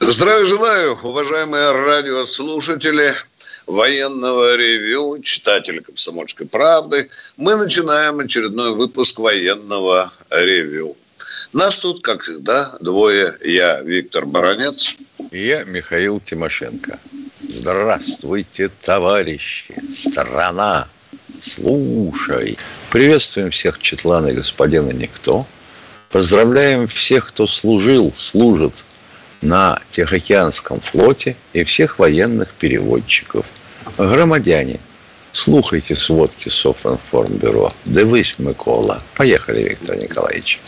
Здравия 0.00 0.46
желаю, 0.46 0.96
уважаемые 1.02 1.72
радиослушатели 1.72 3.14
военного 3.66 4.54
ревю, 4.54 5.18
читатели 5.22 5.78
«Комсомольской 5.78 6.46
правды». 6.46 7.08
Мы 7.36 7.56
начинаем 7.56 8.20
очередной 8.20 8.74
выпуск 8.74 9.18
военного 9.18 10.12
ревю. 10.30 10.96
Нас 11.52 11.80
тут, 11.80 12.02
как 12.02 12.22
всегда, 12.22 12.76
двое. 12.80 13.36
Я 13.42 13.80
Виктор 13.80 14.26
Баранец. 14.26 14.96
И 15.30 15.38
я 15.38 15.64
Михаил 15.64 16.20
Тимошенко. 16.20 16.98
Здравствуйте, 17.48 18.70
товарищи! 18.82 19.74
Страна! 19.90 20.88
Слушай! 21.40 22.58
Приветствуем 22.90 23.50
всех 23.50 23.78
Четлана 23.80 24.28
и 24.28 24.34
господина 24.34 24.90
Никто. 24.90 25.46
Поздравляем 26.10 26.86
всех, 26.86 27.28
кто 27.28 27.46
служил, 27.46 28.12
служит– 28.14 28.84
на 29.42 29.80
Тихоокеанском 29.90 30.80
флоте 30.80 31.36
и 31.52 31.64
всех 31.64 31.98
военных 31.98 32.52
переводчиков. 32.54 33.46
Громадяне, 33.98 34.80
слухайте 35.32 35.94
сводки 35.94 36.48
Софинформбюро. 36.48 37.72
Дивись, 37.84 38.38
Микола. 38.38 39.02
Поехали, 39.14 39.62
Виктор 39.62 39.96
Николаевич. 39.96 40.60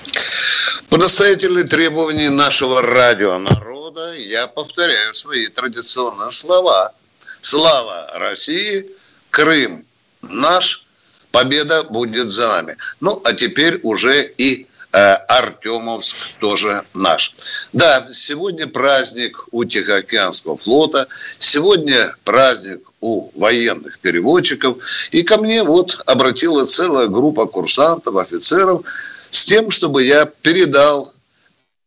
По 0.89 0.97
настоятельной 0.97 1.65
требованию 1.65 2.33
нашего 2.33 2.81
радио 2.83 3.39
народа 3.39 4.15
я 4.15 4.47
повторяю 4.47 5.13
свои 5.15 5.49
традиционные 5.49 6.33
слова. 6.33 6.93
Слава 7.41 8.09
России, 8.15 8.87
Крым 9.31 9.85
наш, 10.23 10.87
победа 11.31 11.83
будет 11.85 12.31
за 12.31 12.49
нами. 12.49 12.77
Ну, 13.01 13.21
а 13.25 13.33
теперь 13.33 13.81
уже 13.83 14.25
и 14.39 14.67
Артемовск 14.91 16.39
тоже 16.41 16.83
наш. 16.95 17.35
Да, 17.73 18.09
сегодня 18.11 18.67
праздник 18.67 19.45
у 19.51 19.65
Тихоокеанского 19.65 20.57
флота, 20.57 21.09
сегодня 21.39 22.15
праздник 22.25 22.81
у 23.01 23.31
военных 23.39 23.99
переводчиков. 23.99 24.79
И 25.11 25.23
ко 25.23 25.37
мне 25.37 25.63
вот 25.63 26.03
обратила 26.07 26.65
целая 26.65 27.09
группа 27.09 27.47
курсантов, 27.47 28.17
офицеров 28.17 28.87
с 29.31 29.45
тем, 29.45 29.71
чтобы 29.71 30.05
я 30.05 30.25
передал 30.25 31.13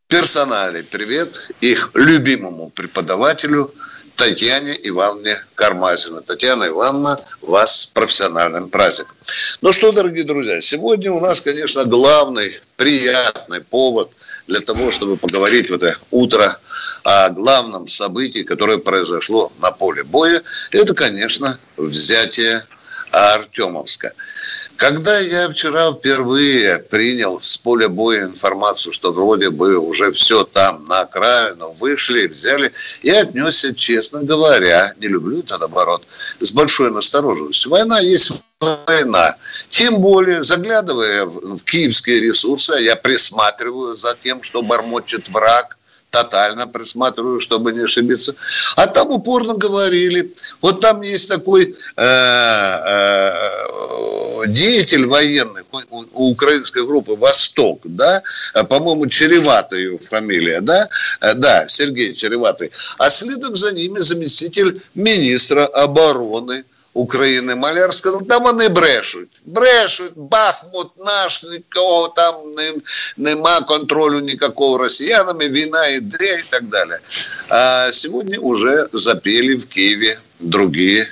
персональный 0.08 0.84
привет 0.84 1.50
их 1.60 1.92
любимому 1.96 2.70
преподавателю– 2.70 3.74
Татьяне 4.22 4.78
Ивановне 4.84 5.44
Кармазина. 5.56 6.22
Татьяна 6.22 6.68
Ивановна, 6.68 7.18
вас 7.42 7.82
с 7.82 7.86
профессиональным 7.88 8.70
праздником. 8.70 9.16
Ну 9.62 9.72
что, 9.72 9.92
дорогие 9.92 10.24
друзья, 10.24 10.62
сегодня 10.62 11.12
у 11.12 11.20
нас, 11.20 11.42
конечно, 11.42 11.86
главный 11.86 12.60
приятный 12.76 13.62
повод 13.62 14.12
для 14.46 14.60
того, 14.60 14.92
чтобы 14.92 15.18
поговорить 15.18 15.72
в 15.72 15.74
это 15.74 15.98
утро 16.12 16.60
о 17.04 17.30
главном 17.30 17.88
событии, 17.88 18.44
которое 18.44 18.78
произошло 18.78 19.52
на 19.60 19.72
поле 19.72 20.04
боя. 20.04 20.40
Это, 20.70 20.94
конечно, 20.94 21.58
взятие 21.76 22.64
Артемовска. 23.12 24.14
Когда 24.78 25.20
я 25.20 25.48
вчера 25.50 25.92
впервые 25.92 26.80
принял 26.80 27.40
с 27.42 27.58
поля 27.58 27.88
боя 27.88 28.24
информацию, 28.24 28.92
что 28.92 29.12
вроде 29.12 29.50
бы 29.50 29.78
уже 29.78 30.12
все 30.12 30.44
там 30.44 30.86
на 30.86 31.02
окраину, 31.02 31.72
вышли, 31.74 32.28
взяли, 32.28 32.72
я 33.04 33.22
отнесся, 33.22 33.76
честно 33.76 34.24
говоря, 34.24 34.94
не 34.98 35.08
люблю 35.08 35.40
этот 35.40 35.62
оборот, 35.62 36.08
с 36.40 36.52
большой 36.52 36.92
настороженностью. 36.92 37.70
Война 37.70 38.00
есть 38.00 38.32
война. 38.60 39.36
Тем 39.70 40.00
более, 40.00 40.44
заглядывая 40.44 41.26
в 41.26 41.60
киевские 41.64 42.20
ресурсы, 42.20 42.74
я 42.82 42.96
присматриваю 42.96 43.96
за 43.96 44.16
тем, 44.20 44.44
что 44.44 44.62
бормочет 44.62 45.30
враг, 45.30 45.78
тотально 46.12 46.68
присматриваю, 46.68 47.40
чтобы 47.40 47.72
не 47.72 47.80
ошибиться. 47.86 48.36
А 48.76 48.86
там 48.88 49.10
упорно 49.10 49.54
говорили. 49.56 50.34
Вот 50.62 50.82
там 50.82 51.02
есть 51.02 51.30
такой 51.30 51.76
э, 51.96 52.04
э, 52.04 53.42
деятель 54.48 55.08
военный 55.08 55.64
у, 55.72 56.04
у 56.14 56.32
украинской 56.32 56.86
группы 56.86 57.16
«Восток», 57.16 57.82
да, 57.86 58.22
по-моему, 58.70 59.08
Череватый 59.08 59.84
его 59.84 59.98
фамилия, 59.98 60.62
да, 60.62 60.90
э, 61.22 61.34
да, 61.34 61.68
Сергей 61.68 62.14
Череватый. 62.14 62.72
А 62.98 63.10
следом 63.10 63.56
за 63.56 63.72
ними 63.72 64.00
заместитель 64.00 64.82
министра 64.94 65.66
обороны 65.66 66.66
України 66.97 67.55
Маляр 67.55 67.95
сказав, 67.95 68.27
там 68.29 68.43
вони 68.43 68.69
брешуть. 68.69 69.29
Брешуть, 69.45 70.13
Бахмут 70.17 70.89
наш, 71.07 71.43
нікого 71.43 72.09
там 72.09 72.35
не, 72.57 72.75
нема 73.17 73.61
контролю 73.61 74.21
никакого 74.21 74.79
росіянами, 74.79 75.49
війна 75.49 75.87
іде 75.87 76.39
і 76.39 76.45
так 76.51 76.65
далі. 76.65 76.99
А 77.49 77.89
сегодня 77.93 78.39
уже 78.39 78.87
запели 78.93 79.55
в 79.55 79.69
Киеве 79.69 80.19
другие 80.41 81.07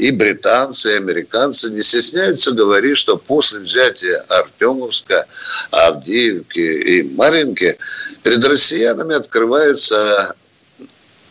и 0.00 0.10
британцы, 0.10 0.92
и 0.92 0.96
американцы 0.96 1.70
не 1.70 1.82
стесняются 1.82 2.52
говорить, 2.52 2.96
что 2.96 3.18
после 3.18 3.60
взятия 3.60 4.24
Артемовска, 4.28 5.26
Авдеевки 5.70 6.58
и 6.58 7.02
Маринки 7.16 7.76
перед 8.22 8.42
россиянами 8.46 9.14
открывается 9.14 10.34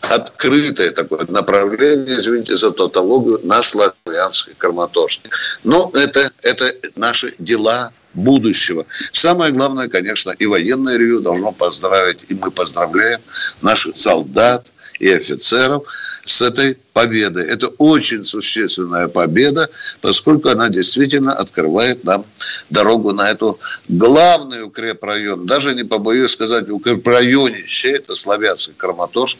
открытое 0.02 0.92
такое 0.92 1.26
направление, 1.28 2.16
извините 2.16 2.56
за 2.56 2.70
тавтологию, 2.70 3.40
на 3.42 3.60
славянской 3.60 4.54
Краматорске. 4.56 5.28
Но 5.64 5.90
это, 5.94 6.30
это 6.42 6.72
наши 6.94 7.34
дела 7.38 7.92
будущего. 8.14 8.86
Самое 9.10 9.52
главное, 9.52 9.88
конечно, 9.88 10.30
и 10.30 10.46
военное 10.46 10.96
ревю 10.96 11.20
должно 11.20 11.50
поздравить, 11.50 12.20
и 12.28 12.34
мы 12.34 12.52
поздравляем 12.52 13.20
наших 13.62 13.96
солдат 13.96 14.72
и 15.00 15.10
офицеров– 15.10 15.82
с 16.30 16.42
этой 16.42 16.76
победой. 16.92 17.46
Это 17.46 17.68
очень 17.78 18.22
существенная 18.22 19.08
победа, 19.08 19.68
поскольку 20.00 20.48
она 20.48 20.68
действительно 20.68 21.32
открывает 21.32 22.04
нам 22.04 22.24
дорогу 22.70 23.12
на 23.12 23.30
эту 23.30 23.58
главный 23.88 24.62
укрепрайон. 24.62 25.46
Даже 25.46 25.74
не 25.74 25.84
побоюсь 25.84 26.30
сказать, 26.30 26.70
укрепрайонище, 26.70 27.90
это 27.90 28.14
Славянский 28.14 28.74
Краматорск. 28.76 29.38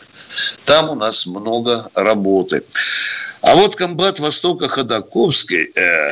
Там 0.65 0.91
у 0.91 0.95
нас 0.95 1.27
много 1.27 1.89
работы. 1.95 2.65
А 3.41 3.55
вот 3.55 3.77
комбат 3.77 4.19
Востока 4.21 4.69
Ходаковский, 4.69 5.71
э, 5.75 6.11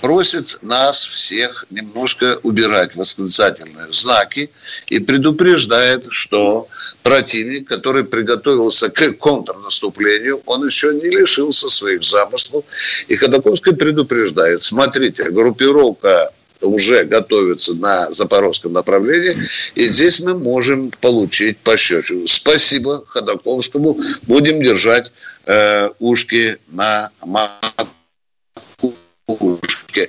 просит 0.00 0.58
нас 0.62 1.04
всех 1.04 1.66
немножко 1.70 2.38
убирать 2.42 2.96
восклицательные 2.96 3.92
знаки 3.92 4.50
и 4.88 4.98
предупреждает, 4.98 6.06
что 6.10 6.68
противник, 7.02 7.68
который 7.68 8.04
приготовился 8.04 8.90
к 8.90 9.12
контрнаступлению, 9.12 10.42
он 10.46 10.64
еще 10.64 10.94
не 10.94 11.08
лишился 11.08 11.68
своих 11.68 12.02
замыслов. 12.02 12.64
И 13.08 13.16
Ходоковский 13.16 13.74
предупреждает, 13.74 14.62
смотрите, 14.62 15.30
группировка 15.30 16.32
уже 16.60 17.04
готовится 17.04 17.74
на 17.74 18.10
запорожском 18.10 18.72
направлении, 18.72 19.36
и 19.74 19.88
здесь 19.88 20.20
мы 20.20 20.34
можем 20.34 20.90
получить 21.00 21.58
пощечину. 21.58 22.26
Спасибо 22.26 23.04
Ходаковскому, 23.06 23.98
будем 24.22 24.62
держать 24.62 25.12
э, 25.46 25.90
ушки 25.98 26.58
на 26.68 27.10
макушке. 27.20 27.54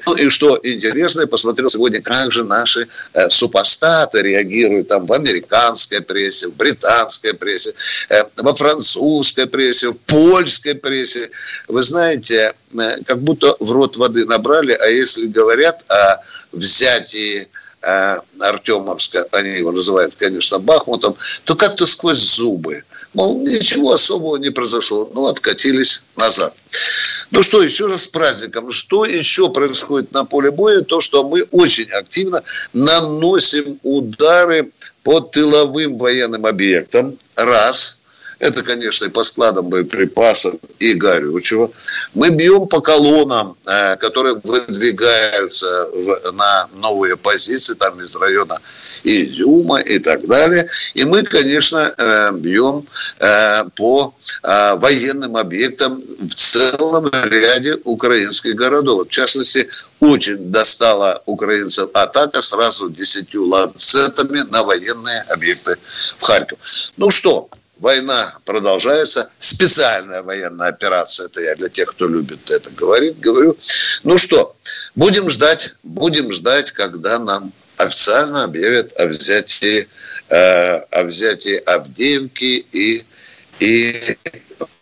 Ну 0.06 0.16
и 0.16 0.30
что 0.30 0.60
интересно, 0.64 1.22
я 1.22 1.28
посмотрел 1.28 1.70
сегодня, 1.70 2.02
как 2.02 2.32
же 2.32 2.44
наши 2.44 2.88
э, 3.14 3.30
супостаты 3.30 4.22
реагируют 4.22 4.88
там 4.88 5.06
в 5.06 5.14
американской 5.14 6.02
прессе, 6.02 6.48
в 6.48 6.56
британской 6.56 7.34
прессе, 7.34 7.74
э, 8.10 8.24
во 8.38 8.54
французской 8.54 9.48
прессе, 9.48 9.90
в 9.90 9.98
польской 9.98 10.76
прессе. 10.76 11.30
Вы 11.68 11.84
знаете, 11.84 12.54
э, 12.74 13.04
как 13.06 13.20
будто 13.20 13.56
в 13.60 13.72
рот 13.72 13.98
воды 13.98 14.26
набрали, 14.26 14.74
а 14.74 14.88
если 14.88 15.28
говорят 15.28 15.86
о 15.90 16.22
взятии 16.52 17.48
Артемовска, 18.40 19.28
они 19.32 19.52
его 19.52 19.72
называют, 19.72 20.16
конечно, 20.18 20.60
Бахмутом, 20.60 21.16
то 21.44 21.56
как-то 21.56 21.86
сквозь 21.86 22.18
зубы. 22.18 22.84
Мол, 23.14 23.40
ничего 23.40 23.94
особого 23.94 24.38
не 24.38 24.50
произошло. 24.50 25.10
Ну, 25.14 25.28
откатились 25.28 26.04
назад. 26.18 26.54
Ну 27.32 27.44
что, 27.44 27.62
еще 27.62 27.88
раз 27.88 28.04
с 28.04 28.08
праздником. 28.08 28.72
Что 28.72 29.06
еще 29.06 29.50
происходит 29.50 30.12
на 30.12 30.26
поле 30.26 30.52
боя? 30.52 30.82
То, 30.82 31.00
что 31.00 31.28
мы 31.28 31.44
очень 31.52 31.90
активно 31.92 32.44
наносим 32.74 33.80
удары 33.84 34.72
по 35.04 35.22
тыловым 35.22 35.98
военным 35.98 36.46
объектам. 36.46 37.16
Раз– 37.36 38.02
это, 38.40 38.64
конечно, 38.64 39.06
и 39.06 39.10
по 39.10 39.24
складам 39.24 39.70
боеприпасов 39.70 40.56
и 40.80 40.94
горючего. 40.94 41.72
Мы 42.14 42.30
бьем 42.30 42.68
по 42.68 42.82
колоннам, 42.82 43.56
э, 43.66 43.96
которые 43.98 44.40
выдвигаются 44.44 45.90
на 46.34 46.68
новые 46.76 47.16
позиции, 47.16 47.74
там 47.74 48.02
из 48.02 48.16
района 48.16 48.58
Изюма 49.04 49.82
и 49.82 50.00
так 50.00 50.26
далее. 50.28 50.68
И 50.96 51.04
мы, 51.04 51.24
конечно, 51.24 51.94
э, 51.96 52.32
бьем 52.34 52.86
э, 53.20 53.66
по 53.76 54.14
военным 54.42 55.38
объектам 55.38 56.02
в 56.20 56.34
целом 56.34 57.10
ряде 57.12 57.78
украинских 57.84 58.56
городов. 58.56 59.08
В 59.08 59.12
частности, 59.12 59.70
очень 60.00 60.52
достала 60.52 61.22
украинцев 61.26 61.90
атака 61.94 62.42
сразу 62.42 62.90
десятью 62.90 63.46
ланцетами 63.46 64.42
на 64.52 64.64
военные 64.64 65.22
объекты 65.30 65.78
в 66.20 66.24
Харьков. 66.24 66.60
Ну 66.98 67.12
что, 67.12 67.50
война 67.78 68.38
продолжается, 68.46 69.30
специальная 69.38 70.22
военная 70.22 70.70
операция, 70.70 71.28
это 71.28 71.42
я 71.42 71.56
для 71.56 71.70
тех, 71.70 71.90
кто 71.92 72.08
любит 72.08 72.50
это 72.52 72.70
говорить, 72.72 73.20
говорю. 73.20 73.58
Ну 74.04 74.18
что, 74.18 74.56
будем 74.96 75.30
ждать, 75.30 75.76
будем 75.84 76.32
ждать, 76.32 76.72
когда 76.72 77.20
нам 77.20 77.52
официально 77.78 78.44
объявят 78.44 78.94
о 79.00 79.08
взятии, 79.08 79.88
э, 80.30 80.78
о 80.78 81.04
взятии 81.04 81.58
Авдеевки 81.58 82.66
и, 82.72 83.06
и 83.60 84.18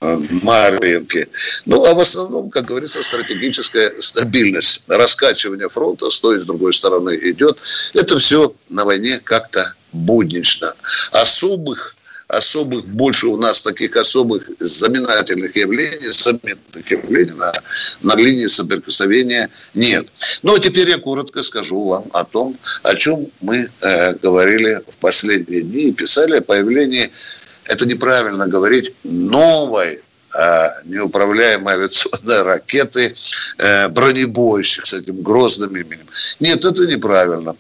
э, 0.01 0.17
Маринки. 0.43 1.27
Ну, 1.65 1.85
а 1.85 1.93
в 1.93 1.99
основном, 1.99 2.49
как 2.49 2.65
говорится, 2.65 3.01
стратегическая 3.01 3.99
стабильность, 3.99 4.83
раскачивание 4.87 5.69
фронта 5.69 6.09
с 6.09 6.19
той 6.19 6.37
и 6.37 6.39
с 6.39 6.45
другой 6.45 6.73
стороны 6.73 7.17
идет. 7.23 7.59
Это 7.93 8.19
все 8.19 8.53
на 8.69 8.85
войне 8.85 9.19
как-то 9.23 9.73
буднично. 9.91 10.73
Особых 11.11 11.95
особых, 12.33 12.85
больше 12.85 13.27
у 13.27 13.37
нас 13.37 13.61
таких 13.61 13.95
особых 13.95 14.49
знаменательных 14.59 15.55
явлений, 15.55 16.07
заметных 16.09 16.91
явлений 16.91 17.31
на, 17.31 17.53
на 18.01 18.15
линии 18.15 18.47
соприкосновения 18.47 19.49
нет. 19.73 20.07
Ну, 20.43 20.55
а 20.55 20.59
теперь 20.59 20.89
я 20.89 20.97
коротко 20.97 21.43
скажу 21.43 21.83
вам 21.85 22.05
о 22.13 22.23
том, 22.23 22.57
о 22.83 22.95
чем 22.95 23.27
мы 23.41 23.69
э, 23.81 24.13
говорили 24.15 24.81
в 24.87 24.97
последние 24.97 25.61
дни 25.61 25.89
и 25.89 25.91
писали 25.91 26.37
о 26.37 26.41
появлении, 26.41 27.11
это 27.65 27.85
неправильно 27.85 28.47
говорить, 28.47 28.93
новой 29.03 30.01
э, 30.33 30.69
неуправляемой 30.85 31.75
авиационной 31.75 32.41
ракеты 32.41 33.13
э, 33.57 33.87
бронебойщик 33.89 34.85
с 34.85 34.93
этим 34.93 35.21
грозным 35.21 35.75
именем. 35.75 36.07
Нет, 36.39 36.65
это 36.65 36.85
неправильно. 36.85 37.55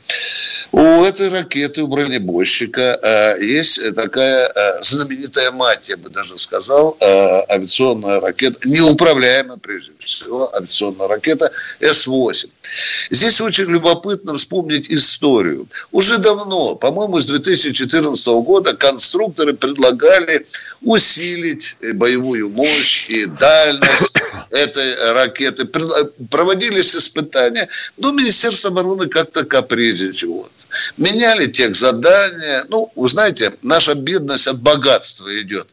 У 0.73 1.03
этой 1.03 1.29
ракеты, 1.29 1.83
у 1.83 1.87
бронебойщика, 1.87 2.99
э, 2.99 3.45
есть 3.45 3.93
такая 3.93 4.51
э, 4.55 4.81
знаменитая 4.81 5.51
мать, 5.51 5.89
я 5.89 5.97
бы 5.97 6.09
даже 6.09 6.35
сказал, 6.39 6.97
э, 6.99 7.05
авиационная 7.47 8.19
ракета, 8.19 8.57
неуправляемая 8.65 9.57
прежде 9.57 9.91
всего, 9.99 10.51
авиационная 10.55 11.07
ракета 11.07 11.51
С-8. 11.79 12.49
Здесь 13.11 13.39
очень 13.39 13.65
любопытно 13.65 14.33
вспомнить 14.33 14.89
историю. 14.89 15.67
Уже 15.91 16.17
давно, 16.17 16.73
по-моему, 16.73 17.19
с 17.19 17.27
2014 17.27 18.27
года 18.41 18.73
конструкторы 18.73 19.53
предлагали 19.53 20.43
усилить 20.81 21.77
боевую 21.93 22.49
мощь 22.49 23.11
и 23.11 23.27
дальность 23.27 24.17
этой 24.49 24.95
ракеты. 25.13 25.65
Проводились 25.65 26.95
испытания, 26.95 27.67
но 27.97 28.11
Министерство 28.11 28.71
обороны 28.71 29.07
как-то 29.07 29.43
капризничало 29.43 30.47
меняли 30.97 31.47
тех 31.47 31.75
задания. 31.75 32.65
Ну, 32.69 32.91
вы 32.95 33.07
знаете, 33.07 33.53
наша 33.61 33.95
бедность 33.95 34.47
от 34.47 34.59
богатства 34.59 35.39
идет. 35.41 35.67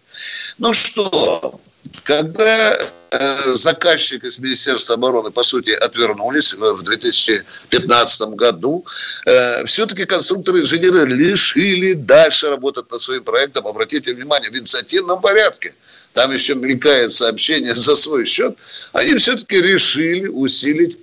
Ну 0.59 0.75
что, 0.75 1.61
когда 2.05 2.79
э, 3.11 3.53
заказчик 3.55 4.25
из 4.25 4.39
Министерства 4.39 4.95
обороны, 4.95 5.31
по 5.31 5.43
сути, 5.43 5.71
отвернулись 5.71 6.55
в 6.55 6.83
2015 6.83 8.29
году, 8.31 8.85
э, 9.27 9.65
все-таки 9.65 10.05
конструкторы-инженеры 10.05 11.07
решили 11.07 11.95
дальше 11.95 12.51
работать 12.51 12.91
над 12.91 13.01
своим 13.01 13.25
проектом. 13.25 13.67
Обратите 13.67 14.13
внимание, 14.13 14.51
в 14.51 14.57
инициативном 14.57 15.21
порядке. 15.21 15.75
Там 16.13 16.33
еще 16.33 16.55
мелькает 16.55 17.13
сообщение 17.13 17.75
за 17.75 17.95
свой 17.97 18.25
счет. 18.25 18.57
Они 18.93 19.15
все-таки 19.15 19.61
решили 19.61 20.27
усилить 20.27 20.99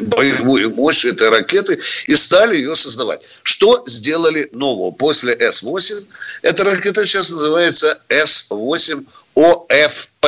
боевую 0.00 0.74
мощь 0.74 1.04
этой 1.04 1.30
ракеты 1.30 1.78
и 2.06 2.14
стали 2.14 2.56
ее 2.56 2.74
создавать. 2.74 3.22
Что 3.42 3.82
сделали 3.86 4.48
нового 4.52 4.90
после 4.90 5.34
С-8? 5.34 6.06
Эта 6.42 6.64
ракета 6.64 7.06
сейчас 7.06 7.30
называется 7.30 8.00
С-8 8.08 9.06
ОФП 9.36 10.26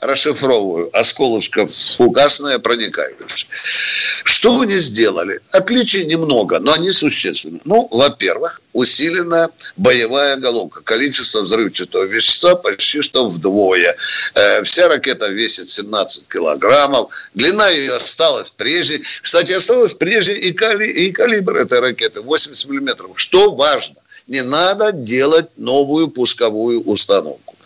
расшифровываю, 0.00 0.90
осколочков 0.92 1.72
фугасная 1.72 2.58
проникающая. 2.58 3.48
Что 4.24 4.60
они 4.60 4.78
сделали? 4.78 5.40
Отличий 5.52 6.04
немного, 6.04 6.58
но 6.58 6.74
они 6.74 6.90
существенны. 6.90 7.60
Ну, 7.64 7.88
во-первых, 7.90 8.60
усилена 8.74 9.48
боевая 9.76 10.36
головка. 10.36 10.82
Количество 10.82 11.40
взрывчатого 11.42 12.04
вещества 12.04 12.56
почти 12.56 13.00
что 13.00 13.26
вдвое. 13.26 13.96
Э, 14.34 14.62
вся 14.64 14.88
ракета 14.88 15.28
весит 15.28 15.70
17 15.70 16.28
килограммов. 16.28 17.10
Длина 17.32 17.70
ее 17.70 17.94
осталась 17.94 18.50
прежней. 18.50 19.02
Кстати, 19.22 19.52
осталась 19.52 19.94
прежней 19.94 20.34
и, 20.34 20.52
кали, 20.52 20.86
и 20.86 21.10
калибр 21.10 21.56
этой 21.56 21.80
ракеты 21.80 22.20
80 22.20 22.68
миллиметров. 22.68 23.12
Что 23.14 23.54
важно? 23.54 23.96
Не 24.26 24.42
надо 24.42 24.92
делать 24.92 25.48
новую 25.56 26.08
пусковую 26.08 26.82
установку. 26.82 27.56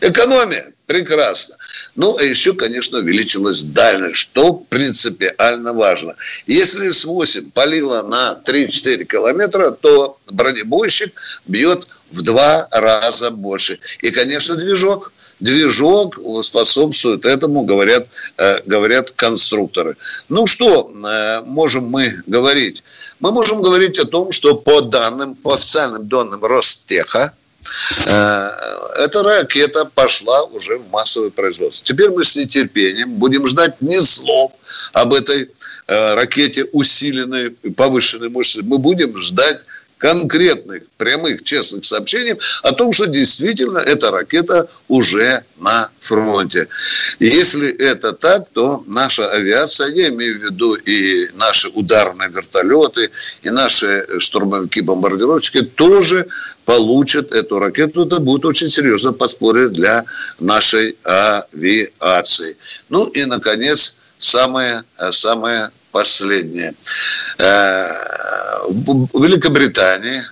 Экономия. 0.00 0.72
Прекрасно. 0.88 1.57
Ну, 1.96 2.16
а 2.16 2.22
еще, 2.22 2.54
конечно, 2.54 2.98
увеличилась 2.98 3.62
дальность, 3.62 4.16
что 4.16 4.52
принципиально 4.52 5.72
важно. 5.72 6.14
Если 6.46 6.90
С-8 6.90 7.50
палило 7.52 8.02
на 8.02 8.40
3-4 8.44 9.04
километра, 9.04 9.70
то 9.70 10.18
бронебойщик 10.30 11.12
бьет 11.46 11.88
в 12.10 12.22
два 12.22 12.68
раза 12.70 13.30
больше. 13.30 13.78
И, 14.00 14.10
конечно, 14.10 14.56
движок. 14.56 15.12
Движок 15.40 16.18
способствует 16.42 17.24
этому, 17.24 17.62
говорят, 17.62 18.08
э, 18.38 18.60
говорят 18.66 19.12
конструкторы. 19.12 19.96
Ну, 20.28 20.48
что 20.48 20.90
э, 20.90 21.42
можем 21.42 21.84
мы 21.84 22.22
говорить? 22.26 22.82
Мы 23.20 23.30
можем 23.30 23.62
говорить 23.62 24.00
о 24.00 24.04
том, 24.04 24.32
что 24.32 24.56
по 24.56 24.80
данным, 24.80 25.36
по 25.36 25.54
официальным 25.54 26.08
данным 26.08 26.44
Ростеха, 26.44 27.34
эта 28.98 29.22
ракета 29.22 29.84
пошла 29.84 30.42
уже 30.44 30.76
в 30.78 30.90
массовое 30.90 31.30
производство. 31.30 31.86
Теперь 31.86 32.10
мы 32.10 32.24
с 32.24 32.36
нетерпением 32.36 33.14
будем 33.14 33.46
ждать 33.46 33.80
не 33.80 34.00
слов 34.00 34.52
об 34.92 35.12
этой 35.12 35.50
э, 35.86 36.14
ракете 36.14 36.64
усиленной, 36.64 37.50
повышенной 37.50 38.28
мощности. 38.28 38.66
Мы 38.66 38.78
будем 38.78 39.18
ждать 39.20 39.60
конкретных, 39.98 40.84
прямых, 40.96 41.42
честных 41.42 41.84
сообщений 41.84 42.34
о 42.62 42.72
том, 42.72 42.92
что 42.92 43.06
действительно 43.06 43.78
эта 43.78 44.10
ракета 44.10 44.68
уже 44.86 45.44
на 45.58 45.90
фронте. 45.98 46.68
если 47.18 47.70
это 47.70 48.12
так, 48.12 48.48
то 48.50 48.84
наша 48.86 49.28
авиация, 49.30 49.88
я 49.88 50.08
имею 50.08 50.38
в 50.38 50.42
виду 50.42 50.74
и 50.74 51.28
наши 51.34 51.68
ударные 51.68 52.30
вертолеты, 52.30 53.10
и 53.42 53.50
наши 53.50 54.06
штурмовики-бомбардировщики 54.18 55.62
тоже 55.62 56.26
получат 56.64 57.32
эту 57.32 57.58
ракету. 57.58 58.06
Это 58.06 58.20
будет 58.20 58.44
очень 58.44 58.68
серьезно 58.68 59.12
подспорье 59.12 59.68
для 59.68 60.04
нашей 60.38 60.96
авиации. 61.02 62.56
Ну 62.88 63.06
и, 63.08 63.24
наконец, 63.24 63.98
самое, 64.18 64.84
самое 65.10 65.70
последнее. 65.98 66.74
Э, 67.38 67.88
в 68.68 69.20
Великобритании 69.20 70.22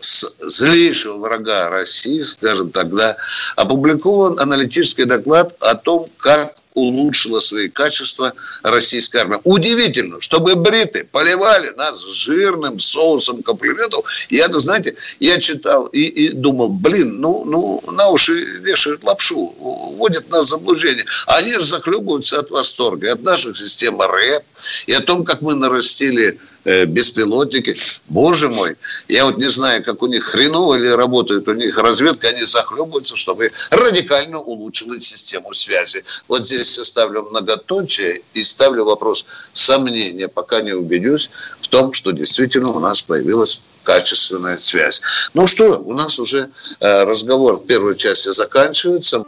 злейшего 0.00 1.18
врага 1.18 1.68
России, 1.68 2.22
скажем 2.22 2.70
тогда, 2.72 3.16
опубликован 3.54 4.40
аналитический 4.40 5.04
доклад 5.04 5.54
о 5.60 5.76
том, 5.76 6.06
как 6.16 6.56
улучшила 6.74 7.40
свои 7.40 7.68
качества 7.68 8.32
российская 8.62 9.20
армия. 9.20 9.40
Удивительно, 9.44 10.20
чтобы 10.20 10.54
бриты 10.54 11.06
поливали 11.10 11.70
нас 11.76 12.04
жирным 12.04 12.78
соусом 12.78 13.42
комплиментов. 13.42 14.04
Я, 14.30 14.48
знаете, 14.48 14.94
я 15.20 15.38
читал 15.38 15.86
и, 15.86 16.02
и 16.02 16.28
думал, 16.30 16.68
блин, 16.68 17.20
ну, 17.20 17.44
ну, 17.44 17.82
на 17.90 18.08
уши 18.08 18.32
вешают 18.60 19.04
лапшу, 19.04 19.54
вводят 19.58 20.30
нас 20.30 20.46
в 20.46 20.48
заблуждение. 20.50 21.04
Они 21.26 21.54
же 21.54 21.64
захлебываются 21.64 22.38
от 22.38 22.50
восторга 22.50 23.08
и 23.08 23.10
от 23.10 23.22
наших 23.22 23.56
систем 23.56 24.00
РЭП, 24.00 24.44
и 24.86 24.92
о 24.92 25.00
том, 25.00 25.24
как 25.24 25.42
мы 25.42 25.54
нарастили 25.54 26.38
э, 26.64 26.84
беспилотники. 26.84 27.76
Боже 28.08 28.48
мой, 28.48 28.76
я 29.08 29.24
вот 29.24 29.38
не 29.38 29.48
знаю, 29.48 29.82
как 29.84 30.02
у 30.02 30.06
них 30.06 30.24
хреново 30.24 30.74
или 30.74 30.88
работает 30.88 31.48
у 31.48 31.52
них 31.52 31.76
разведка, 31.78 32.28
они 32.28 32.44
захлебываются, 32.44 33.16
чтобы 33.16 33.50
радикально 33.70 34.38
улучшить 34.38 35.02
систему 35.02 35.52
связи. 35.54 36.04
Вот 36.28 36.46
здесь 36.46 36.61
я 36.62 36.84
ставлю 36.84 37.22
многоточие 37.22 38.22
и 38.34 38.44
ставлю 38.44 38.84
вопрос 38.84 39.26
сомнения, 39.52 40.28
пока 40.28 40.60
не 40.60 40.72
убедюсь 40.72 41.30
в 41.60 41.68
том, 41.68 41.92
что 41.92 42.12
действительно 42.12 42.70
у 42.70 42.80
нас 42.80 43.02
появилась 43.02 43.62
качественная 43.82 44.58
связь. 44.58 45.02
Ну 45.34 45.46
что, 45.46 45.78
у 45.80 45.92
нас 45.92 46.18
уже 46.18 46.48
э, 46.80 47.02
разговор 47.04 47.56
в 47.56 47.66
первой 47.66 47.96
части 47.96 48.30
заканчивается. 48.30 49.22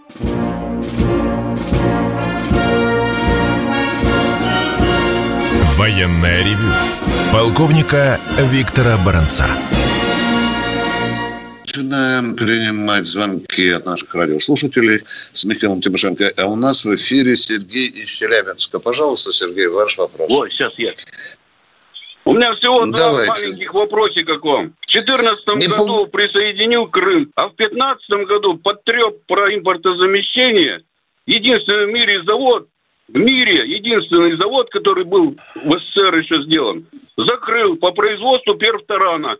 Военная 5.77 6.45
ревю. 6.45 6.73
Полковника 7.33 8.21
Виктора 8.39 8.97
Баранца. 9.05 9.47
Начинаем 11.67 12.37
принимать 12.37 13.07
звонки 13.07 13.71
от 13.71 13.87
наших 13.87 14.15
радиослушателей 14.15 15.01
с 15.33 15.45
Михаилом 15.47 15.81
Тимошенко. 15.81 16.31
А 16.37 16.45
у 16.45 16.57
нас 16.57 16.85
в 16.85 16.95
эфире 16.95 17.35
Сергей 17.37 17.89
из 17.89 18.09
Челябинска. 18.09 18.79
Пожалуйста, 18.79 19.33
Сергей, 19.33 19.69
ваш 19.69 19.97
вопрос. 19.97 20.31
Ой, 20.31 20.51
сейчас 20.51 20.79
я. 20.79 20.93
У 22.27 22.35
меня 22.35 22.53
всего 22.53 22.85
два 22.87 22.99
Давайте. 22.99 23.31
маленьких 23.31 23.73
вопросика 23.73 24.39
к 24.39 24.45
вам. 24.45 24.75
В 24.87 24.93
2014 24.93 25.47
году 25.69 25.87
пом... 25.87 26.11
присоединил 26.11 26.87
Крым, 26.87 27.31
а 27.35 27.49
в 27.49 27.57
2015 27.57 28.29
году 28.29 28.59
подтреп 28.59 29.25
про 29.27 29.55
импортозамещение. 29.55 30.83
Единственный 31.27 31.87
в 31.87 31.91
мире 31.91 32.23
завод 32.25 32.69
в 33.09 33.17
мире 33.17 33.67
единственный 33.77 34.37
завод, 34.37 34.71
который 34.71 35.05
был 35.05 35.37
в 35.55 35.79
СССР 35.79 36.17
еще 36.17 36.43
сделан, 36.45 36.87
закрыл 37.17 37.77
по 37.77 37.93
производству 37.93 38.55
перфторана. 38.55 39.37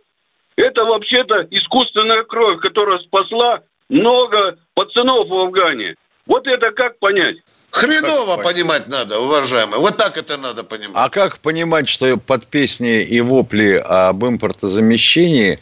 Это 0.55 0.85
вообще-то 0.85 1.47
искусственная 1.51 2.23
кровь, 2.23 2.59
которая 2.61 2.99
спасла 2.99 3.61
много 3.89 4.57
пацанов 4.73 5.27
в 5.27 5.33
Афгане. 5.33 5.95
Вот 6.25 6.47
это 6.47 6.71
как 6.71 6.97
понять? 6.99 7.37
Хреново 7.71 8.37
как 8.37 8.45
понимать 8.45 8.87
надо, 8.87 9.19
уважаемые. 9.19 9.79
Вот 9.79 9.97
так 9.97 10.17
это 10.17 10.37
надо 10.37 10.63
понимать. 10.63 10.95
А 10.95 11.09
как 11.09 11.39
понимать, 11.39 11.89
что 11.89 12.17
под 12.17 12.47
песни 12.47 13.03
и 13.03 13.19
вопли 13.19 13.83
об 13.85 14.23
импортозамещении 14.23 15.59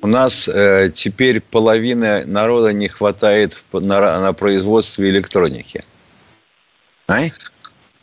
у 0.00 0.06
нас 0.06 0.48
э, 0.48 0.92
теперь 0.94 1.40
половины 1.40 2.24
народа 2.24 2.72
не 2.72 2.88
хватает 2.88 3.60
на, 3.72 4.20
на 4.20 4.32
производстве 4.32 5.10
электроники? 5.10 5.84
А? 7.08 7.18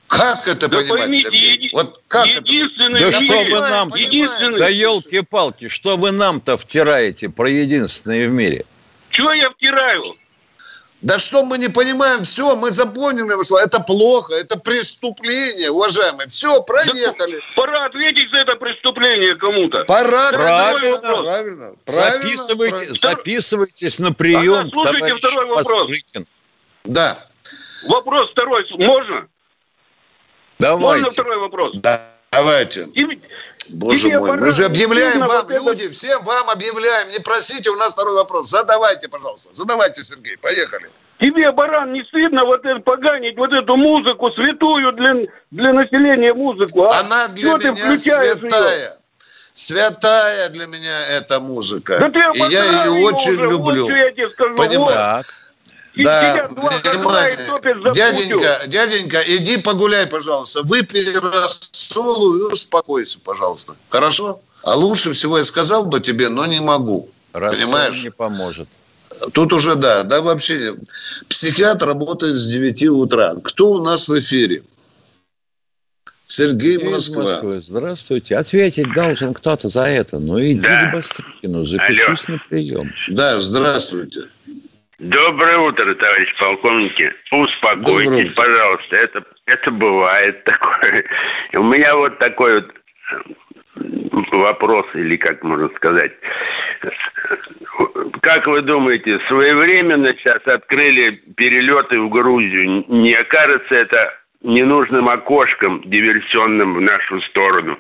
Как 0.08 0.48
это 0.48 0.68
да 0.68 0.78
понимать, 0.78 1.00
поймите, 1.00 1.38
Еди... 1.38 1.70
Вот 1.74 2.02
как 2.08 2.28
единственный 2.28 2.66
это? 2.74 2.77
Да 2.90 3.12
что 3.12 3.44
вы 3.44 3.60
нам... 3.60 3.90
Единственный... 3.96 4.60
Да 4.60 4.68
елки-палки, 4.68 5.68
что 5.68 5.98
вы 5.98 6.12
нам-то 6.12 6.58
втираете 6.58 7.30
про 7.30 7.50
единственное 7.50 8.28
в 8.28 8.32
мире? 8.32 8.66
Чего 9.10 9.32
я 9.34 9.50
втираю? 9.50 10.04
Да 11.02 11.20
что 11.20 11.46
мы 11.46 11.60
не 11.60 11.70
понимаем, 11.70 12.24
все, 12.24 12.56
мы 12.56 12.72
запомнили, 12.72 13.64
это 13.64 13.80
плохо, 13.80 14.34
это 14.34 14.58
преступление, 14.58 15.70
уважаемые. 15.70 16.28
Все, 16.28 16.64
проехали. 16.64 17.36
Да, 17.36 17.42
пора 17.56 17.86
ответить 17.86 18.32
за 18.32 18.40
это 18.40 18.56
преступление 18.56 19.36
кому-то. 19.36 19.84
Пора, 19.84 20.32
правильно, 20.32 20.98
правильно, 20.98 21.76
правильно. 21.86 22.22
Записывайте, 22.24 22.72
правильно. 22.72 22.96
записывайтесь 22.96 24.00
на 24.00 24.12
прием, 24.12 24.54
ага, 24.54 24.70
слушайте 24.74 25.14
второй 25.14 25.46
вопрос. 25.46 25.74
Пострыкин. 25.74 26.26
Да. 26.86 27.28
Вопрос 27.88 28.32
второй, 28.32 28.66
можно? 28.72 29.28
Давайте. 30.58 31.04
Можно 31.04 31.10
второй 31.12 31.38
вопрос? 31.38 31.76
Да, 31.76 32.02
давайте. 32.32 32.88
И, 32.94 33.06
Боже 33.76 34.10
и 34.10 34.16
мой, 34.16 34.38
мы 34.38 34.50
же 34.50 34.66
объявляем 34.66 35.20
вам, 35.20 35.46
вот 35.46 35.50
люди, 35.50 35.84
это... 35.84 35.94
всем 35.94 36.24
вам 36.24 36.50
объявляем. 36.50 37.10
Не 37.12 37.20
просите 37.20 37.70
у 37.70 37.76
нас 37.76 37.94
второй 37.94 38.16
вопрос. 38.16 38.50
Задавайте, 38.50 39.08
пожалуйста. 39.08 39.50
Задавайте, 39.52 40.04
Сергей. 40.04 40.38
Поехали. 40.38 40.90
Тебе, 41.20 41.52
баран, 41.52 41.94
не 41.94 42.04
стыдно 42.04 42.46
вот 42.46 42.64
это 42.64 42.80
поганить 42.80 43.38
вот 43.38 43.52
эту 43.52 43.76
музыку, 43.76 44.32
святую 44.32 44.92
для, 44.94 45.16
для 45.50 45.74
населения 45.74 46.34
музыку, 46.34 46.84
а? 46.84 47.00
Она 47.00 47.28
для 47.30 47.58
Что 47.58 47.72
меня 47.72 47.98
святая. 47.98 48.78
Ее? 48.78 48.92
Святая 49.52 50.50
для 50.50 50.68
меня 50.68 51.08
эта 51.08 51.40
музыка. 51.40 51.98
Да 51.98 52.10
ты 52.10 52.20
и 52.20 52.52
я 52.52 52.86
ее 52.86 53.04
очень 53.04 53.34
уже, 53.34 53.50
люблю. 53.50 53.86
Вот, 53.86 53.92
я 53.92 54.12
тебе 54.12 54.30
скажу. 54.30 54.56
Понимаю. 54.56 55.18
Вот. 55.18 55.26
Да, 56.04 56.48
внимание. 56.48 57.94
Дяденька, 57.94 58.62
дяденька, 58.68 59.22
иди 59.26 59.58
погуляй, 59.58 60.08
пожалуйста. 60.08 60.64
Выпей 60.64 61.18
рассолу 61.18 62.38
и 62.38 62.52
успокойся, 62.52 63.20
пожалуйста. 63.20 63.76
Хорошо? 63.90 64.42
А 64.64 64.76
лучше 64.76 65.14
всего 65.14 65.38
я 65.38 65.44
сказал 65.44 65.86
бы 65.86 66.00
тебе, 66.00 66.30
но 66.30 66.46
не 66.46 66.60
могу. 66.60 67.10
Рассол 67.34 67.60
Понимаешь? 67.60 68.04
не 68.04 68.10
поможет. 68.12 68.68
Тут 69.34 69.54
уже, 69.54 69.76
да, 69.76 70.04
да, 70.04 70.22
вообще. 70.22 70.76
Психиатр 71.30 71.88
работает 71.88 72.36
с 72.36 72.48
9 72.48 72.84
утра. 72.90 73.36
Кто 73.44 73.72
у 73.72 73.82
нас 73.82 74.08
в 74.08 74.20
эфире? 74.20 74.64
Сергей 76.26 76.78
Москва. 76.78 77.24
Москвы. 77.24 77.62
Здравствуйте. 77.62 78.36
Ответить 78.38 78.94
должен 78.94 79.34
кто-то 79.34 79.70
за 79.70 79.84
это. 79.84 80.20
Ну, 80.20 80.40
иди 80.40 80.60
да. 80.60 80.90
к 80.90 80.94
Бастрыкину, 80.94 81.66
запишись 81.66 82.26
Алло. 82.28 82.38
на 82.38 82.44
прием. 82.50 82.94
Да, 83.08 83.40
здравствуйте. 83.40 84.24
Доброе 85.00 85.60
утро, 85.60 85.94
товарищ 85.94 86.36
полковники. 86.40 87.14
Успокойтесь, 87.32 88.34
пожалуйста. 88.34 88.96
Это, 88.96 89.24
это 89.46 89.72
бывает 89.72 90.44
такое. 90.46 91.06
У 91.56 91.64
меня 91.64 91.96
вот 91.96 92.18
такой 92.18 92.56
вот 92.56 92.74
э, 93.12 93.82
вопрос, 94.32 94.88
или 94.96 95.18
как 95.18 95.44
можно 95.44 95.70
сказать. 95.76 96.14
Как 98.22 98.48
вы 98.48 98.64
думаете, 98.64 99.20
своевременно 99.28 100.14
сейчас 100.14 100.42
открыли 100.48 101.12
перелеты 101.36 102.00
в 102.00 102.10
Грузию? 102.10 102.84
Не 102.88 103.14
окажется 103.14 103.76
это 103.76 104.16
ненужным 104.42 105.10
окошком 105.10 105.82
диверсионным 105.86 106.74
в 106.74 106.82
нашу 106.82 107.22
сторону? 107.22 107.78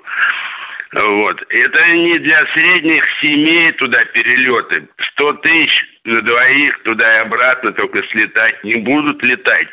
Вот. 0.93 1.41
Это 1.49 1.87
не 1.89 2.17
для 2.19 2.45
средних 2.53 3.03
семей 3.21 3.71
туда 3.73 3.99
перелеты. 4.13 4.87
100 5.13 5.33
тысяч 5.33 5.85
на 6.05 6.21
двоих 6.21 6.83
туда 6.83 7.17
и 7.17 7.21
обратно 7.21 7.73
только 7.73 8.01
слетать 8.09 8.63
не 8.63 8.75
будут 8.75 9.21
летать. 9.23 9.67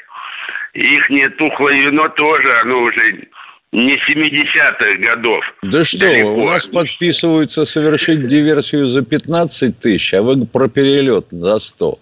Их 0.72 1.08
не 1.10 1.28
тухлое 1.30 1.76
вино 1.76 2.08
тоже, 2.08 2.52
оно 2.60 2.82
уже 2.82 3.28
не 3.70 3.94
70-х 4.08 4.94
годов. 5.06 5.44
Да 5.62 5.84
что, 5.84 5.98
далеко. 5.98 6.34
у 6.34 6.48
нас 6.48 6.66
подписываются 6.66 7.64
совершить 7.64 8.26
диверсию 8.26 8.86
за 8.86 9.04
15 9.04 9.78
тысяч, 9.78 10.14
а 10.14 10.22
вы 10.22 10.46
про 10.46 10.68
перелет 10.68 11.26
за 11.30 11.58
100. 11.58 11.98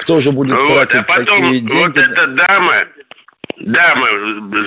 Кто 0.00 0.20
же 0.20 0.32
будет 0.32 0.56
вот, 0.56 0.66
тратить 0.66 0.96
а 0.96 1.02
потом 1.02 1.24
такие 1.24 1.60
деньги? 1.60 1.74
Вот 1.74 1.96
эта 1.96 2.26
дама, 2.28 2.84
дама 3.58 4.06